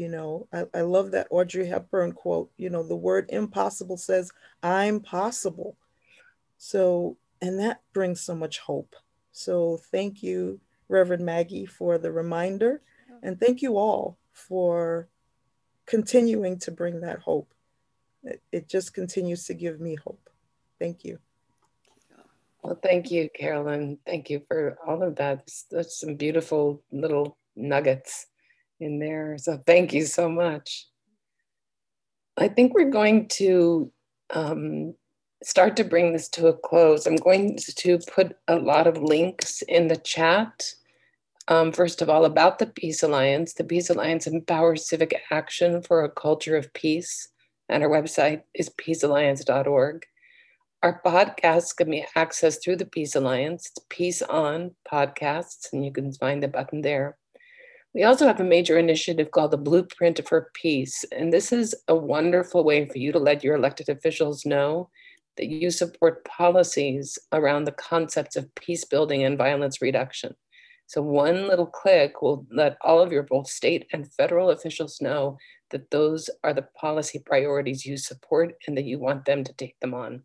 you 0.00 0.08
know, 0.08 0.48
I, 0.50 0.64
I 0.72 0.80
love 0.80 1.10
that 1.10 1.26
Audrey 1.30 1.66
Hepburn 1.66 2.12
quote. 2.12 2.50
You 2.56 2.70
know, 2.70 2.82
the 2.82 2.96
word 2.96 3.26
impossible 3.28 3.98
says, 3.98 4.32
I'm 4.62 5.00
possible. 5.00 5.76
So, 6.56 7.18
and 7.42 7.58
that 7.58 7.82
brings 7.92 8.22
so 8.22 8.34
much 8.34 8.60
hope. 8.60 8.96
So, 9.32 9.78
thank 9.90 10.22
you, 10.22 10.58
Reverend 10.88 11.24
Maggie, 11.24 11.66
for 11.66 11.98
the 11.98 12.12
reminder. 12.12 12.80
And 13.22 13.38
thank 13.38 13.60
you 13.60 13.76
all 13.76 14.16
for 14.32 15.08
continuing 15.84 16.58
to 16.60 16.70
bring 16.70 17.02
that 17.02 17.18
hope. 17.18 17.52
It, 18.22 18.42
it 18.52 18.68
just 18.68 18.94
continues 18.94 19.44
to 19.46 19.54
give 19.54 19.80
me 19.80 19.96
hope. 19.96 20.30
Thank 20.78 21.04
you. 21.04 21.18
Well, 22.62 22.78
thank 22.82 23.10
you, 23.10 23.28
Carolyn. 23.34 23.98
Thank 24.06 24.28
you 24.28 24.42
for 24.46 24.76
all 24.86 25.02
of 25.02 25.16
that. 25.16 25.48
That's 25.70 26.00
some 26.00 26.16
beautiful 26.16 26.82
little 26.92 27.38
nuggets 27.56 28.26
in 28.80 28.98
there. 28.98 29.38
So 29.38 29.62
thank 29.66 29.92
you 29.92 30.04
so 30.04 30.28
much. 30.28 30.86
I 32.36 32.48
think 32.48 32.74
we're 32.74 32.90
going 32.90 33.28
to 33.28 33.90
um, 34.34 34.94
start 35.42 35.76
to 35.76 35.84
bring 35.84 36.12
this 36.12 36.28
to 36.30 36.48
a 36.48 36.52
close. 36.56 37.06
I'm 37.06 37.16
going 37.16 37.56
to 37.76 37.98
put 38.12 38.36
a 38.48 38.56
lot 38.56 38.86
of 38.86 39.02
links 39.02 39.62
in 39.62 39.88
the 39.88 39.96
chat. 39.96 40.74
Um, 41.48 41.72
first 41.72 42.02
of 42.02 42.10
all, 42.10 42.26
about 42.26 42.58
the 42.58 42.66
Peace 42.66 43.02
Alliance. 43.02 43.54
The 43.54 43.64
Peace 43.64 43.90
Alliance 43.90 44.26
empowers 44.26 44.88
civic 44.88 45.20
action 45.30 45.82
for 45.82 46.04
a 46.04 46.10
culture 46.10 46.56
of 46.56 46.72
peace, 46.74 47.28
and 47.68 47.82
our 47.82 47.88
website 47.88 48.42
is 48.54 48.70
peacealliance.org. 48.70 50.04
Our 50.82 50.98
podcasts 51.04 51.76
can 51.76 51.90
be 51.90 52.06
accessed 52.16 52.64
through 52.64 52.76
the 52.76 52.86
Peace 52.86 53.14
Alliance. 53.14 53.70
Peace 53.90 54.22
On 54.22 54.70
Podcasts, 54.90 55.70
and 55.74 55.84
you 55.84 55.92
can 55.92 56.10
find 56.10 56.42
the 56.42 56.48
button 56.48 56.80
there. 56.80 57.18
We 57.92 58.04
also 58.04 58.26
have 58.26 58.40
a 58.40 58.44
major 58.44 58.78
initiative 58.78 59.30
called 59.30 59.50
the 59.50 59.58
Blueprint 59.58 60.26
for 60.26 60.50
Peace. 60.54 61.04
And 61.12 61.30
this 61.30 61.52
is 61.52 61.74
a 61.88 61.94
wonderful 61.94 62.64
way 62.64 62.88
for 62.88 62.96
you 62.96 63.12
to 63.12 63.18
let 63.18 63.44
your 63.44 63.56
elected 63.56 63.90
officials 63.90 64.46
know 64.46 64.88
that 65.36 65.48
you 65.48 65.70
support 65.70 66.24
policies 66.24 67.18
around 67.30 67.64
the 67.64 67.72
concepts 67.72 68.36
of 68.36 68.54
peace 68.54 68.86
building 68.86 69.22
and 69.24 69.36
violence 69.36 69.82
reduction. 69.82 70.34
So, 70.86 71.02
one 71.02 71.46
little 71.46 71.66
click 71.66 72.22
will 72.22 72.46
let 72.50 72.78
all 72.80 73.00
of 73.00 73.12
your 73.12 73.24
both 73.24 73.48
state 73.48 73.86
and 73.92 74.10
federal 74.14 74.48
officials 74.48 74.98
know 75.02 75.36
that 75.72 75.90
those 75.90 76.30
are 76.42 76.54
the 76.54 76.68
policy 76.80 77.18
priorities 77.18 77.84
you 77.84 77.98
support 77.98 78.54
and 78.66 78.78
that 78.78 78.86
you 78.86 78.98
want 78.98 79.26
them 79.26 79.44
to 79.44 79.52
take 79.52 79.78
them 79.80 79.92
on. 79.92 80.22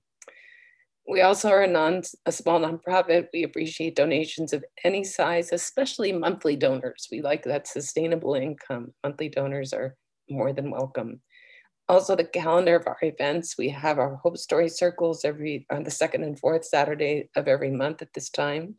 We 1.08 1.22
also 1.22 1.50
are 1.50 1.64
a 1.64 1.68
non 1.68 2.02
a 2.26 2.32
small 2.32 2.60
nonprofit. 2.60 3.28
We 3.32 3.44
appreciate 3.44 3.96
donations 3.96 4.54
of 4.54 4.66
any 4.84 5.04
size, 5.04 5.52
especially 5.52 6.12
monthly 6.12 6.56
donors. 6.56 7.08
We 7.12 7.22
like 7.22 7.44
that 7.44 7.68
sustainable 7.68 8.34
income. 8.34 8.94
Monthly 9.04 9.30
donors 9.30 9.72
are 9.72 9.96
more 10.30 10.52
than 10.52 10.72
welcome. 10.72 11.22
Also, 11.88 12.16
the 12.16 12.26
calendar 12.26 12.76
of 12.76 12.88
our 12.88 12.98
events. 13.04 13.56
We 13.58 13.70
have 13.70 14.00
our 14.00 14.16
Hope 14.16 14.38
Story 14.38 14.68
Circles 14.68 15.24
every 15.24 15.68
on 15.72 15.84
the 15.84 15.92
second 15.92 16.24
and 16.24 16.40
fourth 16.40 16.66
Saturday 16.66 17.30
of 17.36 17.48
every 17.48 17.70
month 17.70 18.02
at 18.02 18.12
this 18.14 18.32
time, 18.32 18.76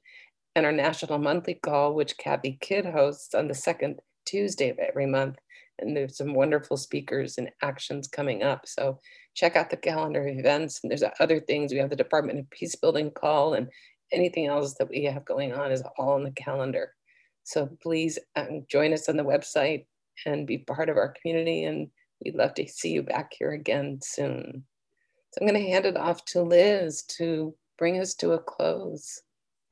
and 0.57 0.67
our 0.67 0.73
national 0.73 1.19
monthly 1.19 1.55
call, 1.55 1.95
which 1.95 2.19
Kathy 2.19 2.59
Kidd 2.61 2.87
hosts 2.87 3.35
on 3.35 3.47
the 3.47 3.55
second 3.55 4.01
Tuesday 4.25 4.71
of 4.71 4.79
every 4.81 5.07
month. 5.07 5.37
And 5.79 5.97
there's 5.97 6.17
some 6.17 6.35
wonderful 6.35 6.77
speakers 6.77 7.39
and 7.39 7.51
actions 7.62 8.09
coming 8.09 8.43
up. 8.43 8.67
So 8.67 8.99
check 9.35 9.57
out 9.57 9.71
the 9.71 9.77
calendar 9.77 10.27
of 10.27 10.39
events. 10.39 10.81
And 10.83 10.91
there's 10.91 11.05
other 11.21 11.41
things. 11.41 11.73
We 11.73 11.79
have 11.79 11.91
the 11.91 11.97
Department 11.97 12.39
of 12.39 12.51
Peace 12.51 12.75
Building 12.75 13.11
call 13.11 13.55
and 13.55 13.69
anything 14.12 14.47
else 14.47 14.75
that 14.75 14.89
we 14.89 15.05
have 15.05 15.25
going 15.25 15.53
on 15.53 15.73
is 15.73 15.83
all 15.99 16.12
on 16.12 16.25
the 16.25 16.31
calendar. 16.31 16.93
So 17.45 17.69
please 17.83 18.19
um, 18.35 18.65
join 18.71 18.93
us 18.93 19.09
on 19.09 19.17
the 19.17 19.23
website 19.23 19.87
and 20.25 20.47
be 20.47 20.59
part 20.59 20.89
of 20.89 20.97
our 20.97 21.15
community. 21.21 21.65
And 21.65 21.89
we'd 22.25 22.35
love 22.35 22.55
to 22.55 22.67
see 22.67 22.93
you 22.93 23.03
back 23.03 23.33
here 23.39 23.53
again 23.53 24.01
soon. 24.03 24.65
So 25.33 25.39
I'm 25.41 25.49
going 25.49 25.62
to 25.62 25.71
hand 25.71 25.85
it 25.85 25.97
off 25.97 26.25
to 26.27 26.43
Liz 26.43 27.03
to 27.19 27.55
bring 27.79 28.01
us 28.01 28.15
to 28.15 28.33
a 28.33 28.39
close. 28.39 29.21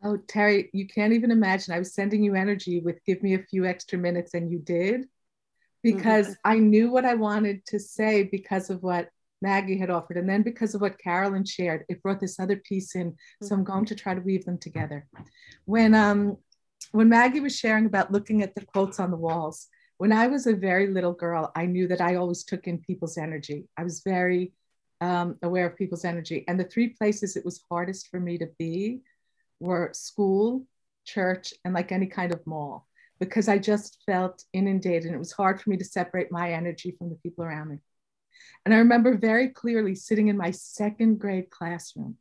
Oh, 0.02 0.18
Terry, 0.28 0.68
you 0.74 0.86
can't 0.86 1.14
even 1.14 1.30
imagine. 1.30 1.72
I 1.72 1.78
was 1.78 1.94
sending 1.94 2.22
you 2.22 2.34
energy 2.34 2.80
with 2.80 3.02
give 3.06 3.22
me 3.22 3.34
a 3.34 3.42
few 3.42 3.64
extra 3.64 3.98
minutes, 3.98 4.34
and 4.34 4.50
you 4.50 4.58
did 4.58 5.06
because 5.84 6.28
mm-hmm. 6.28 6.50
I 6.52 6.58
knew 6.58 6.90
what 6.90 7.04
I 7.04 7.14
wanted 7.14 7.64
to 7.66 7.78
say 7.78 8.24
because 8.24 8.70
of 8.70 8.82
what 8.82 9.10
Maggie 9.40 9.78
had 9.78 9.90
offered. 9.90 10.16
And 10.16 10.28
then 10.28 10.42
because 10.42 10.74
of 10.74 10.80
what 10.80 10.98
Carolyn 10.98 11.44
shared, 11.44 11.84
it 11.88 12.02
brought 12.02 12.18
this 12.18 12.40
other 12.40 12.56
piece 12.56 12.96
in. 12.96 13.14
So 13.42 13.54
I'm 13.54 13.62
going 13.62 13.84
to 13.84 13.94
try 13.94 14.14
to 14.14 14.20
weave 14.20 14.46
them 14.46 14.58
together. 14.58 15.06
When 15.66 15.94
um 15.94 16.38
when 16.92 17.08
Maggie 17.08 17.40
was 17.40 17.56
sharing 17.56 17.86
about 17.86 18.12
looking 18.12 18.42
at 18.42 18.54
the 18.54 18.64
quotes 18.64 18.98
on 18.98 19.10
the 19.10 19.16
walls, 19.16 19.68
when 19.98 20.12
I 20.12 20.26
was 20.26 20.46
a 20.46 20.54
very 20.54 20.88
little 20.88 21.12
girl, 21.12 21.52
I 21.54 21.66
knew 21.66 21.86
that 21.88 22.00
I 22.00 22.16
always 22.16 22.44
took 22.44 22.66
in 22.66 22.78
people's 22.78 23.18
energy. 23.18 23.68
I 23.76 23.84
was 23.84 24.02
very 24.04 24.52
um, 25.00 25.36
aware 25.42 25.66
of 25.66 25.76
people's 25.76 26.04
energy. 26.04 26.44
And 26.48 26.58
the 26.58 26.64
three 26.64 26.88
places 26.88 27.36
it 27.36 27.44
was 27.44 27.64
hardest 27.70 28.08
for 28.08 28.20
me 28.20 28.38
to 28.38 28.48
be 28.58 29.00
were 29.60 29.90
school, 29.92 30.66
church, 31.04 31.54
and 31.64 31.74
like 31.74 31.92
any 31.92 32.06
kind 32.06 32.32
of 32.32 32.46
mall, 32.46 32.86
because 33.20 33.48
I 33.48 33.58
just 33.58 34.02
felt 34.06 34.44
inundated. 34.52 35.06
And 35.06 35.14
it 35.14 35.18
was 35.18 35.32
hard 35.32 35.60
for 35.60 35.70
me 35.70 35.76
to 35.76 35.84
separate 35.84 36.30
my 36.30 36.52
energy 36.52 36.94
from 36.98 37.10
the 37.10 37.16
people 37.16 37.44
around 37.44 37.68
me. 37.68 37.78
And 38.64 38.74
I 38.74 38.78
remember 38.78 39.16
very 39.16 39.48
clearly 39.48 39.94
sitting 39.94 40.28
in 40.28 40.36
my 40.36 40.50
second 40.50 41.18
grade 41.18 41.50
classroom 41.50 42.16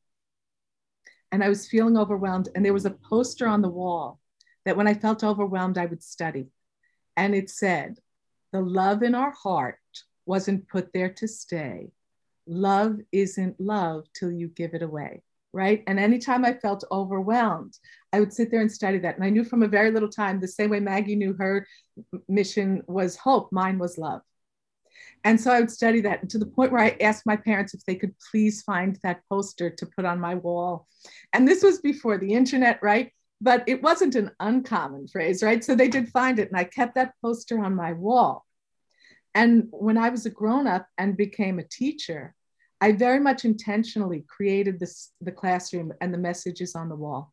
and 1.33 1.43
I 1.43 1.49
was 1.49 1.67
feeling 1.67 1.97
overwhelmed. 1.97 2.49
And 2.53 2.63
there 2.63 2.73
was 2.73 2.85
a 2.85 2.91
poster 2.91 3.47
on 3.47 3.63
the 3.63 3.67
wall 3.67 4.19
that 4.65 4.77
when 4.77 4.87
I 4.87 4.93
felt 4.93 5.23
overwhelmed, 5.23 5.79
I 5.79 5.87
would 5.87 6.03
study. 6.03 6.51
And 7.17 7.33
it 7.33 7.49
said, 7.49 7.97
The 8.51 8.61
love 8.61 9.01
in 9.01 9.15
our 9.15 9.31
heart 9.31 9.79
wasn't 10.27 10.69
put 10.69 10.93
there 10.93 11.09
to 11.09 11.27
stay. 11.27 11.91
Love 12.45 12.99
isn't 13.11 13.59
love 13.59 14.05
till 14.13 14.31
you 14.31 14.47
give 14.47 14.75
it 14.75 14.83
away. 14.83 15.23
Right. 15.55 15.83
And 15.85 15.99
anytime 15.99 16.43
I 16.43 16.53
felt 16.53 16.83
overwhelmed, 16.91 17.77
I 18.11 18.19
would 18.19 18.33
sit 18.33 18.49
there 18.49 18.61
and 18.61 18.71
study 18.71 18.97
that. 18.99 19.15
And 19.15 19.23
I 19.23 19.29
knew 19.29 19.43
from 19.43 19.61
a 19.61 19.67
very 19.67 19.91
little 19.91 20.09
time, 20.09 20.39
the 20.39 20.47
same 20.47 20.71
way 20.71 20.79
Maggie 20.79 21.15
knew 21.15 21.33
her 21.33 21.67
mission 22.27 22.81
was 22.87 23.15
hope, 23.15 23.51
mine 23.51 23.77
was 23.77 23.99
love. 23.99 24.21
And 25.23 25.39
so 25.39 25.51
I 25.51 25.59
would 25.59 25.71
study 25.71 26.01
that 26.01 26.27
to 26.29 26.37
the 26.39 26.47
point 26.47 26.71
where 26.71 26.83
I 26.83 26.97
asked 26.99 27.25
my 27.25 27.35
parents 27.35 27.73
if 27.73 27.85
they 27.85 27.95
could 27.95 28.15
please 28.31 28.63
find 28.63 28.97
that 29.03 29.21
poster 29.29 29.69
to 29.69 29.85
put 29.85 30.05
on 30.05 30.19
my 30.19 30.35
wall. 30.35 30.87
And 31.33 31.47
this 31.47 31.63
was 31.63 31.79
before 31.79 32.17
the 32.17 32.33
internet, 32.33 32.79
right? 32.81 33.11
But 33.39 33.63
it 33.67 33.81
wasn't 33.83 34.15
an 34.15 34.31
uncommon 34.39 35.07
phrase, 35.07 35.43
right? 35.43 35.63
So 35.63 35.75
they 35.75 35.87
did 35.87 36.09
find 36.09 36.39
it, 36.39 36.49
and 36.49 36.57
I 36.57 36.63
kept 36.63 36.95
that 36.95 37.13
poster 37.21 37.63
on 37.63 37.75
my 37.75 37.93
wall. 37.93 38.45
And 39.35 39.67
when 39.71 39.97
I 39.97 40.09
was 40.09 40.25
a 40.25 40.29
grown 40.29 40.67
up 40.67 40.87
and 40.97 41.17
became 41.17 41.59
a 41.59 41.67
teacher, 41.67 42.35
I 42.83 42.91
very 42.91 43.21
much 43.21 43.45
intentionally 43.45 44.25
created 44.27 44.77
this, 44.77 45.13
the 45.21 45.31
classroom 45.31 45.93
and 46.01 46.13
the 46.13 46.17
messages 46.17 46.75
on 46.75 46.89
the 46.89 46.97
wall. 46.97 47.31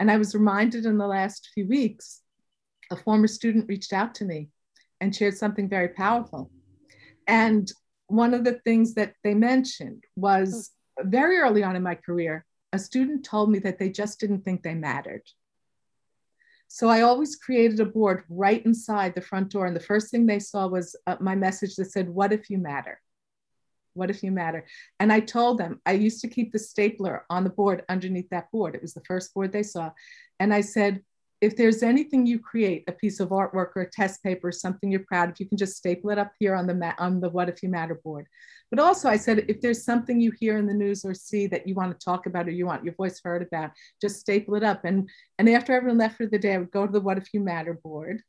And 0.00 0.10
I 0.10 0.16
was 0.16 0.34
reminded 0.34 0.86
in 0.86 0.96
the 0.96 1.06
last 1.06 1.50
few 1.52 1.68
weeks, 1.68 2.22
a 2.90 2.96
former 2.96 3.26
student 3.26 3.68
reached 3.68 3.92
out 3.92 4.14
to 4.14 4.24
me 4.24 4.48
and 5.02 5.14
shared 5.14 5.36
something 5.36 5.68
very 5.68 5.88
powerful. 5.88 6.50
And 7.26 7.70
one 8.06 8.32
of 8.32 8.44
the 8.44 8.58
things 8.64 8.94
that 8.94 9.12
they 9.22 9.34
mentioned 9.34 10.02
was 10.16 10.70
very 11.02 11.36
early 11.40 11.62
on 11.62 11.76
in 11.76 11.82
my 11.82 11.96
career, 11.96 12.46
a 12.72 12.78
student 12.78 13.22
told 13.22 13.50
me 13.50 13.58
that 13.58 13.78
they 13.78 13.90
just 13.90 14.18
didn't 14.18 14.46
think 14.46 14.62
they 14.62 14.72
mattered. 14.72 15.24
So 16.68 16.88
I 16.88 17.02
always 17.02 17.36
created 17.36 17.80
a 17.80 17.84
board 17.84 18.24
right 18.30 18.64
inside 18.64 19.14
the 19.14 19.20
front 19.20 19.50
door. 19.50 19.66
And 19.66 19.76
the 19.76 19.90
first 19.92 20.10
thing 20.10 20.24
they 20.24 20.38
saw 20.38 20.66
was 20.68 20.96
uh, 21.06 21.16
my 21.20 21.34
message 21.34 21.76
that 21.76 21.92
said, 21.92 22.08
What 22.08 22.32
if 22.32 22.48
you 22.48 22.56
matter? 22.56 22.98
What 23.96 24.10
if 24.10 24.22
you 24.22 24.30
matter? 24.30 24.66
And 25.00 25.12
I 25.12 25.20
told 25.20 25.58
them, 25.58 25.80
I 25.86 25.92
used 25.92 26.20
to 26.20 26.28
keep 26.28 26.52
the 26.52 26.58
stapler 26.58 27.24
on 27.30 27.44
the 27.44 27.50
board 27.50 27.84
underneath 27.88 28.28
that 28.30 28.50
board. 28.50 28.74
It 28.74 28.82
was 28.82 28.94
the 28.94 29.04
first 29.04 29.34
board 29.34 29.52
they 29.52 29.62
saw. 29.62 29.90
And 30.38 30.52
I 30.52 30.60
said, 30.60 31.02
if 31.40 31.56
there's 31.56 31.82
anything 31.82 32.26
you 32.26 32.38
create, 32.38 32.84
a 32.88 32.92
piece 32.92 33.20
of 33.20 33.28
artwork 33.28 33.70
or 33.76 33.82
a 33.82 33.90
test 33.90 34.22
paper, 34.22 34.50
something 34.50 34.90
you're 34.90 35.04
proud 35.06 35.30
of, 35.30 35.38
you 35.38 35.46
can 35.46 35.58
just 35.58 35.76
staple 35.76 36.10
it 36.10 36.18
up 36.18 36.32
here 36.38 36.54
on 36.54 36.66
the 36.66 36.74
ma- 36.74 36.94
on 36.98 37.20
the 37.20 37.28
What 37.28 37.48
If 37.48 37.62
You 37.62 37.68
Matter 37.68 38.00
board. 38.02 38.26
But 38.70 38.80
also, 38.80 39.08
I 39.08 39.18
said 39.18 39.44
if 39.48 39.60
there's 39.60 39.84
something 39.84 40.20
you 40.20 40.32
hear 40.32 40.56
in 40.56 40.66
the 40.66 40.74
news 40.74 41.04
or 41.04 41.14
see 41.14 41.46
that 41.48 41.68
you 41.68 41.74
want 41.74 41.98
to 41.98 42.04
talk 42.04 42.26
about 42.26 42.48
or 42.48 42.52
you 42.52 42.66
want 42.66 42.84
your 42.84 42.94
voice 42.94 43.20
heard 43.22 43.42
about, 43.42 43.72
just 44.00 44.20
staple 44.20 44.54
it 44.54 44.64
up. 44.64 44.84
And 44.84 45.10
and 45.38 45.48
after 45.48 45.74
everyone 45.74 45.98
left 45.98 46.16
for 46.16 46.26
the 46.26 46.38
day, 46.38 46.54
I 46.54 46.58
would 46.58 46.70
go 46.70 46.86
to 46.86 46.92
the 46.92 47.00
What 47.00 47.18
If 47.18 47.32
You 47.34 47.40
Matter 47.40 47.74
board, 47.74 48.22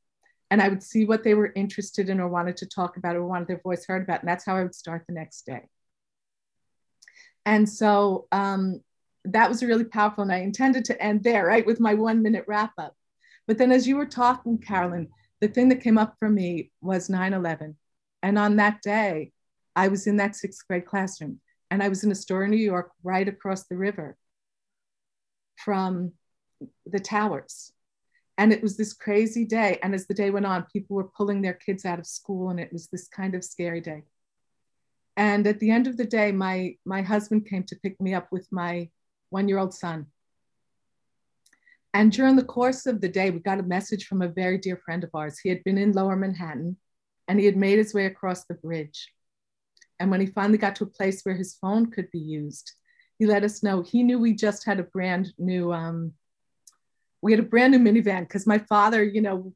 and 0.49 0.61
I 0.61 0.69
would 0.69 0.83
see 0.83 1.05
what 1.05 1.23
they 1.23 1.33
were 1.33 1.51
interested 1.55 2.09
in 2.09 2.19
or 2.19 2.27
wanted 2.27 2.57
to 2.57 2.65
talk 2.65 2.97
about 2.97 3.15
or 3.15 3.25
wanted 3.25 3.47
their 3.47 3.61
voice 3.61 3.85
heard 3.85 4.03
about, 4.03 4.21
and 4.21 4.29
that's 4.29 4.45
how 4.45 4.55
I 4.55 4.63
would 4.63 4.75
start 4.75 5.03
the 5.07 5.13
next 5.13 5.45
day. 5.45 5.67
And 7.45 7.67
so 7.67 8.27
um, 8.31 8.81
that 9.25 9.49
was 9.49 9.63
really 9.63 9.85
powerful. 9.85 10.23
And 10.23 10.31
I 10.31 10.37
intended 10.37 10.85
to 10.85 11.01
end 11.01 11.23
there, 11.23 11.45
right, 11.45 11.65
with 11.65 11.79
my 11.79 11.93
one 11.93 12.21
minute 12.21 12.45
wrap 12.47 12.73
up. 12.77 12.95
But 13.47 13.57
then 13.57 13.71
as 13.71 13.87
you 13.87 13.95
were 13.95 14.05
talking, 14.05 14.57
Carolyn, 14.57 15.09
the 15.39 15.47
thing 15.47 15.69
that 15.69 15.81
came 15.81 15.97
up 15.97 16.15
for 16.19 16.29
me 16.29 16.71
was 16.81 17.09
9 17.09 17.33
11. 17.33 17.77
And 18.23 18.37
on 18.37 18.57
that 18.57 18.81
day, 18.81 19.31
I 19.75 19.89
was 19.89 20.07
in 20.07 20.17
that 20.17 20.35
sixth 20.35 20.67
grade 20.67 20.85
classroom 20.85 21.39
and 21.69 21.83
I 21.83 21.89
was 21.89 22.03
in 22.03 22.11
a 22.11 22.15
store 22.15 22.43
in 22.43 22.51
New 22.51 22.57
York 22.57 22.91
right 23.03 23.27
across 23.27 23.65
the 23.65 23.77
river 23.77 24.17
from 25.57 26.13
the 26.85 26.99
towers. 26.99 27.71
And 28.37 28.53
it 28.53 28.61
was 28.61 28.77
this 28.77 28.93
crazy 28.93 29.45
day. 29.45 29.79
And 29.81 29.95
as 29.95 30.05
the 30.05 30.13
day 30.13 30.29
went 30.29 30.45
on, 30.45 30.67
people 30.71 30.95
were 30.95 31.09
pulling 31.17 31.41
their 31.41 31.53
kids 31.53 31.85
out 31.85 31.99
of 31.99 32.05
school, 32.05 32.49
and 32.49 32.59
it 32.59 32.71
was 32.71 32.87
this 32.87 33.07
kind 33.07 33.33
of 33.33 33.43
scary 33.43 33.81
day. 33.81 34.03
And 35.15 35.47
at 35.47 35.59
the 35.59 35.71
end 35.71 35.87
of 35.87 35.97
the 35.97 36.05
day, 36.05 36.31
my, 36.31 36.75
my 36.85 37.01
husband 37.01 37.47
came 37.47 37.63
to 37.63 37.75
pick 37.75 37.99
me 37.99 38.13
up 38.13 38.27
with 38.31 38.47
my 38.51 38.89
one 39.29 39.47
year 39.47 39.57
old 39.57 39.73
son. 39.73 40.05
And 41.93 42.11
during 42.11 42.35
the 42.35 42.43
course 42.43 42.85
of 42.85 43.01
the 43.01 43.09
day, 43.09 43.31
we 43.31 43.39
got 43.39 43.59
a 43.59 43.63
message 43.63 44.05
from 44.05 44.21
a 44.21 44.27
very 44.27 44.59
dear 44.59 44.77
friend 44.77 45.03
of 45.03 45.09
ours. 45.15 45.39
He 45.39 45.49
had 45.49 45.63
been 45.63 45.79
in 45.79 45.93
lower 45.93 46.15
Manhattan 46.15 46.77
and 47.27 47.39
he 47.39 47.47
had 47.47 47.57
made 47.57 47.79
his 47.79 47.93
way 47.93 48.05
across 48.05 48.45
the 48.45 48.53
bridge. 48.53 49.11
And 49.99 50.11
when 50.11 50.21
he 50.21 50.27
finally 50.27 50.59
got 50.59 50.75
to 50.75 50.83
a 50.83 50.87
place 50.87 51.23
where 51.23 51.35
his 51.35 51.55
phone 51.55 51.89
could 51.89 52.11
be 52.11 52.19
used, 52.19 52.73
he 53.17 53.25
let 53.25 53.43
us 53.43 53.63
know 53.63 53.81
he 53.81 54.03
knew 54.03 54.19
we 54.19 54.33
just 54.33 54.63
had 54.63 54.79
a 54.79 54.83
brand 54.83 55.33
new, 55.39 55.73
um, 55.73 56.13
we 57.21 57.31
had 57.31 57.39
a 57.39 57.43
brand 57.43 57.73
new 57.73 57.79
minivan 57.79 58.21
because 58.21 58.45
my 58.45 58.59
father, 58.59 59.03
you 59.03 59.21
know, 59.21 59.53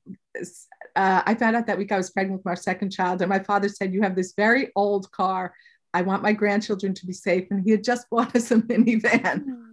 uh, 0.95 1.22
I 1.26 1.36
found 1.36 1.55
out 1.55 1.68
that 1.68 1.78
week 1.78 1.91
I 1.91 1.97
was 1.97 2.09
pregnant 2.09 2.39
with 2.39 2.47
our 2.47 2.55
second 2.55 2.91
child, 2.91 3.22
and 3.22 3.30
my 3.30 3.39
father 3.39 3.70
said, 3.70 3.93
You 3.93 4.01
have 4.01 4.16
this 4.16 4.34
very 4.36 4.72
old 4.76 5.12
car. 5.12 5.53
I 5.93 6.01
want 6.01 6.24
my 6.24 6.34
grandchildren 6.34 6.93
to 6.93 7.05
be 7.05 7.14
safe. 7.14 7.47
And 7.51 7.64
he 7.64 7.72
had 7.72 7.84
just 7.84 8.09
bought 8.12 8.36
us 8.36 8.51
a 8.51 8.57
minivan. 8.57 9.45
Mm. 9.45 9.66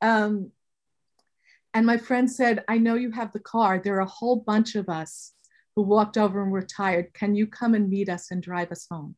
Um, 0.00 0.50
and 1.72 1.86
my 1.86 1.96
friend 1.96 2.30
said, 2.30 2.64
I 2.68 2.78
know 2.78 2.94
you 2.94 3.10
have 3.10 3.32
the 3.32 3.40
car. 3.40 3.78
There 3.78 3.96
are 3.96 4.00
a 4.00 4.06
whole 4.06 4.36
bunch 4.36 4.76
of 4.76 4.88
us 4.88 5.32
who 5.74 5.82
walked 5.82 6.16
over 6.16 6.42
and 6.42 6.52
were 6.52 6.62
tired. 6.62 7.12
Can 7.14 7.34
you 7.34 7.46
come 7.46 7.74
and 7.74 7.90
meet 7.90 8.08
us 8.08 8.30
and 8.30 8.40
drive 8.40 8.70
us 8.70 8.86
home? 8.88 9.16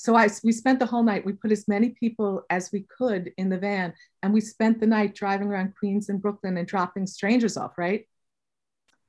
So 0.00 0.16
I, 0.16 0.30
we 0.42 0.52
spent 0.52 0.78
the 0.78 0.86
whole 0.86 1.02
night. 1.02 1.26
We 1.26 1.34
put 1.34 1.52
as 1.52 1.68
many 1.68 1.90
people 1.90 2.42
as 2.48 2.72
we 2.72 2.86
could 2.96 3.32
in 3.36 3.50
the 3.50 3.58
van, 3.58 3.92
and 4.22 4.32
we 4.32 4.40
spent 4.40 4.80
the 4.80 4.86
night 4.86 5.14
driving 5.14 5.48
around 5.48 5.74
Queens 5.78 6.08
and 6.08 6.22
Brooklyn 6.22 6.56
and 6.56 6.66
dropping 6.66 7.06
strangers 7.06 7.58
off, 7.58 7.76
right? 7.76 8.08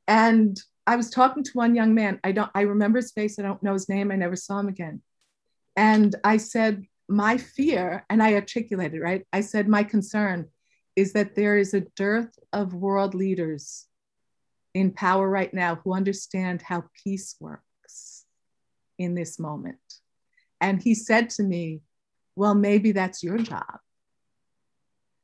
And 0.09 0.61
I 0.85 0.97
was 0.97 1.09
talking 1.09 1.45
to 1.45 1.51
one 1.53 1.75
young 1.75 1.95
man. 1.95 2.19
I 2.25 2.33
don't. 2.33 2.51
I 2.53 2.63
remember 2.63 2.97
his 2.99 3.13
face. 3.13 3.39
I 3.39 3.43
don't 3.43 3.63
know 3.63 3.71
his 3.71 3.87
name. 3.87 4.11
I 4.11 4.17
never 4.17 4.35
saw 4.35 4.59
him 4.59 4.67
again. 4.67 5.01
And 5.77 6.13
I 6.25 6.35
said, 6.35 6.85
my 7.07 7.37
fear, 7.37 8.05
and 8.09 8.21
I 8.21 8.33
articulated, 8.33 8.99
right? 8.99 9.25
I 9.31 9.41
said, 9.41 9.69
my 9.69 9.83
concern 9.83 10.49
is 10.97 11.13
that 11.13 11.35
there 11.35 11.57
is 11.57 11.73
a 11.73 11.87
dearth 11.95 12.37
of 12.51 12.73
world 12.73 13.15
leaders 13.15 13.87
in 14.73 14.91
power 14.91 15.29
right 15.29 15.53
now 15.53 15.75
who 15.75 15.93
understand 15.93 16.61
how 16.61 16.83
peace 17.01 17.37
works 17.39 18.25
in 18.99 19.15
this 19.15 19.39
moment. 19.39 20.00
And 20.61 20.81
he 20.81 20.93
said 20.93 21.31
to 21.31 21.43
me, 21.43 21.81
Well, 22.35 22.55
maybe 22.55 22.93
that's 22.93 23.23
your 23.23 23.39
job. 23.39 23.79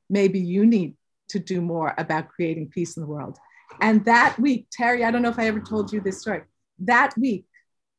Maybe 0.10 0.40
you 0.40 0.66
need 0.66 0.96
to 1.30 1.40
do 1.40 1.62
more 1.62 1.94
about 1.98 2.30
creating 2.30 2.70
peace 2.70 2.98
in 2.98 3.02
the 3.02 3.08
world. 3.08 3.38
And 3.80 4.04
that 4.06 4.40
week, 4.40 4.68
Terry, 4.72 5.04
I 5.04 5.12
don't 5.12 5.22
know 5.22 5.30
if 5.30 5.40
I 5.40 5.48
ever 5.48 5.60
told 5.60 5.94
you 5.94 6.02
this 6.02 6.22
story. 6.22 6.42
That 6.80 7.14
week, 7.18 7.46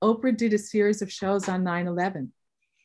Oprah 0.03 0.37
did 0.37 0.53
a 0.53 0.59
series 0.59 1.03
of 1.03 1.13
shows 1.13 1.49
on 1.49 1.65
9 1.65 1.87
11. 1.87 2.33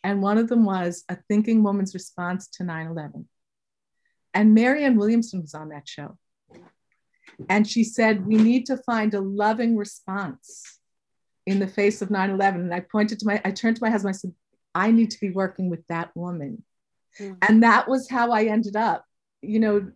And 0.04 0.22
one 0.22 0.38
of 0.38 0.50
them 0.50 0.66
was 0.66 1.04
a 1.10 1.18
thinking 1.28 1.64
woman's 1.64 1.94
response 1.94 2.48
to 2.50 2.64
9 2.64 2.88
11. 2.88 3.28
And 4.34 4.54
Marianne 4.54 4.98
Williamson 4.98 5.42
was 5.42 5.54
on 5.54 5.70
that 5.70 5.88
show. 5.88 6.18
And 7.50 7.68
she 7.68 7.84
said, 7.84 8.26
We 8.26 8.36
need 8.36 8.66
to 8.68 8.78
find 8.78 9.14
a 9.14 9.22
loving 9.22 9.78
response 9.78 10.80
in 11.46 11.60
the 11.60 11.68
face 11.68 12.02
of 12.02 12.12
9 12.12 12.30
11. 12.30 12.62
And 12.62 12.74
I 12.74 12.82
pointed 12.82 13.20
to 13.20 13.26
my, 13.26 13.42
I 13.46 13.52
turned 13.52 13.78
to 13.78 13.84
my 13.84 13.90
husband, 13.90 14.14
I 14.14 14.18
said, 14.18 14.34
I 14.76 14.92
need 14.92 15.12
to 15.12 15.20
be 15.20 15.30
working 15.30 15.70
with 15.70 15.86
that 15.88 16.16
woman. 16.16 16.64
Mm-hmm. 17.20 17.36
And 17.42 17.64
that 17.64 17.88
was 17.88 18.10
how 18.10 18.32
I 18.32 18.46
ended 18.46 18.76
up 18.76 19.06
you 19.44 19.60
know 19.60 19.92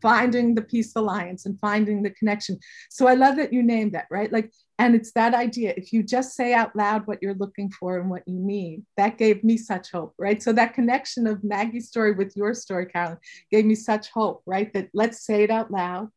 finding 0.00 0.54
the 0.54 0.62
peace 0.62 0.96
alliance 0.96 1.46
and 1.46 1.60
finding 1.60 2.02
the 2.02 2.10
connection. 2.10 2.58
So 2.90 3.06
i 3.06 3.14
love 3.14 3.36
that 3.36 3.52
you 3.52 3.62
named 3.62 3.92
that 3.92 4.06
right? 4.10 4.32
Like 4.32 4.52
and 4.78 4.94
it's 4.94 5.12
that 5.12 5.34
idea. 5.34 5.74
If 5.76 5.92
you 5.92 6.02
just 6.02 6.34
say 6.34 6.54
out 6.54 6.74
loud 6.74 7.06
what 7.06 7.18
you're 7.20 7.34
looking 7.34 7.70
for 7.70 7.98
and 7.98 8.08
what 8.08 8.26
you 8.26 8.38
need 8.38 8.84
that 8.96 9.18
gave 9.18 9.44
me 9.44 9.56
such 9.56 9.90
hope 9.90 10.14
right? 10.18 10.42
So 10.42 10.52
that 10.54 10.74
connection 10.74 11.26
of 11.26 11.44
maggie's 11.44 11.88
story 11.88 12.12
with 12.12 12.36
your 12.36 12.54
story 12.54 12.86
carolyn 12.86 13.18
gave 13.50 13.64
me 13.64 13.74
such 13.74 14.10
hope 14.10 14.42
right? 14.46 14.72
That 14.72 14.88
let's 14.94 15.24
say 15.24 15.42
it 15.42 15.50
out 15.50 15.70
loud. 15.70 16.08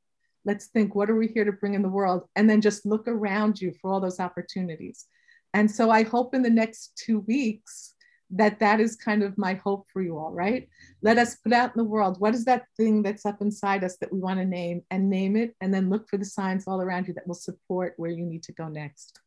Let's 0.44 0.68
think 0.68 0.96
what 0.96 1.10
are 1.10 1.16
we 1.16 1.28
here 1.28 1.46
to 1.46 1.52
bring 1.52 1.76
in 1.76 1.84
the 1.84 1.90
world? 1.90 2.24
And 2.36 2.50
then 2.50 2.62
just 2.62 2.86
look 2.86 3.08
around 3.08 3.62
you 3.62 3.74
for 3.80 3.92
all 3.92 4.00
those 4.00 4.20
opportunities. 4.20 5.06
And 5.54 5.70
so 5.70 5.92
i 5.92 6.04
hope 6.04 6.34
in 6.34 6.44
the 6.44 6.50
next 6.50 6.94
two 6.96 7.20
weeks 7.22 7.91
that 8.32 8.60
that 8.60 8.80
is 8.80 8.96
kind 8.96 9.24
of 9.24 9.38
my 9.38 9.56
hope 9.56 9.88
for 9.92 10.02
you 10.02 10.18
all, 10.18 10.32
right? 10.32 10.68
Let 11.02 11.18
us 11.18 11.36
put 11.36 11.54
out 11.54 11.72
in 11.76 11.78
the 11.78 11.90
world 11.90 12.20
what 12.20 12.34
is 12.34 12.46
that 12.46 12.66
thing 12.78 13.04
that's 13.04 13.26
up 13.26 13.42
inside 13.42 13.84
us 13.84 13.98
that 13.98 14.12
we 14.12 14.20
want 14.20 14.40
to 14.40 14.46
name 14.46 14.84
and 14.90 15.10
name 15.10 15.36
it, 15.36 15.56
and 15.62 15.74
then 15.74 15.90
look 15.90 16.08
for 16.08 16.18
the 16.18 16.26
signs 16.26 16.66
all 16.68 16.82
around 16.82 17.08
you 17.08 17.14
that 17.16 17.28
will 17.28 17.36
support 17.36 17.94
where 17.98 18.12
you 18.12 18.26
need 18.26 18.44
to 18.44 18.54
go 18.54 18.68
next. 18.68 19.20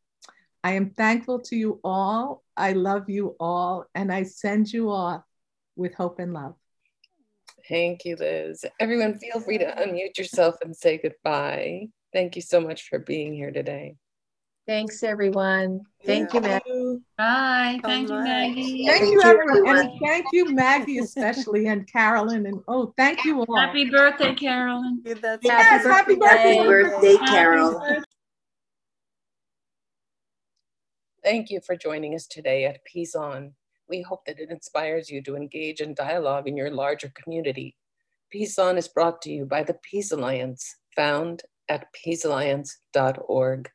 I 0.63 0.71
am 0.71 0.89
thankful 0.89 1.41
to 1.41 1.55
you 1.55 1.79
all. 1.83 2.43
I 2.57 2.73
love 2.73 3.09
you 3.09 3.35
all, 3.39 3.85
and 3.93 4.11
I 4.11 4.23
send 4.23 4.73
you 4.73 4.89
off 4.89 5.23
with 5.75 5.93
hope 5.93 6.19
and 6.19 6.33
love. 6.33 6.55
Thank 7.67 8.05
you, 8.05 8.15
Liz. 8.15 8.65
Everyone, 8.79 9.17
feel 9.17 9.39
free 9.39 9.57
to 9.57 9.65
unmute 9.65 10.17
yourself 10.17 10.55
and 10.61 10.75
say 10.75 10.97
goodbye. 10.97 11.87
Thank 12.13 12.35
you 12.35 12.41
so 12.41 12.61
much 12.61 12.87
for 12.89 12.99
being 12.99 13.33
here 13.33 13.51
today. 13.51 13.97
Thanks, 14.67 15.03
everyone. 15.03 15.81
Thank 16.05 16.33
yeah. 16.33 16.39
you, 16.39 16.41
Maggie. 16.41 17.01
Bye. 17.17 17.79
Thank 17.83 18.09
you, 18.09 18.15
Maggie. 18.15 18.87
Thank, 18.87 19.01
thank 19.01 19.13
you, 19.13 19.21
everyone. 19.21 19.77
And 19.77 19.99
thank 20.01 20.25
you, 20.33 20.53
Maggie, 20.53 20.97
especially, 20.97 21.67
and 21.67 21.87
Carolyn. 21.91 22.47
And 22.47 22.61
oh, 22.67 22.91
thank 22.97 23.23
you 23.25 23.43
all. 23.43 23.55
Happy 23.55 23.89
birthday, 23.89 24.33
Carolyn. 24.33 25.01
Yes, 25.05 25.23
happy, 25.43 25.87
happy 25.87 26.15
birthday, 26.15 26.55
happy 26.55 26.67
birthday 26.67 27.17
Carol. 27.17 28.03
Thank 31.23 31.51
you 31.51 31.59
for 31.61 31.75
joining 31.75 32.15
us 32.15 32.25
today 32.25 32.65
at 32.65 32.83
Peace 32.85 33.15
On. 33.15 33.53
We 33.87 34.01
hope 34.01 34.25
that 34.25 34.39
it 34.39 34.49
inspires 34.49 35.11
you 35.11 35.21
to 35.23 35.35
engage 35.35 35.79
in 35.79 35.93
dialogue 35.93 36.47
in 36.47 36.57
your 36.57 36.71
larger 36.71 37.11
community. 37.15 37.75
Peace 38.31 38.57
On 38.57 38.77
is 38.77 38.87
brought 38.87 39.21
to 39.23 39.31
you 39.31 39.45
by 39.45 39.61
the 39.61 39.75
Peace 39.75 40.11
Alliance, 40.11 40.75
found 40.95 41.43
at 41.69 41.87
peacealliance.org. 41.93 43.69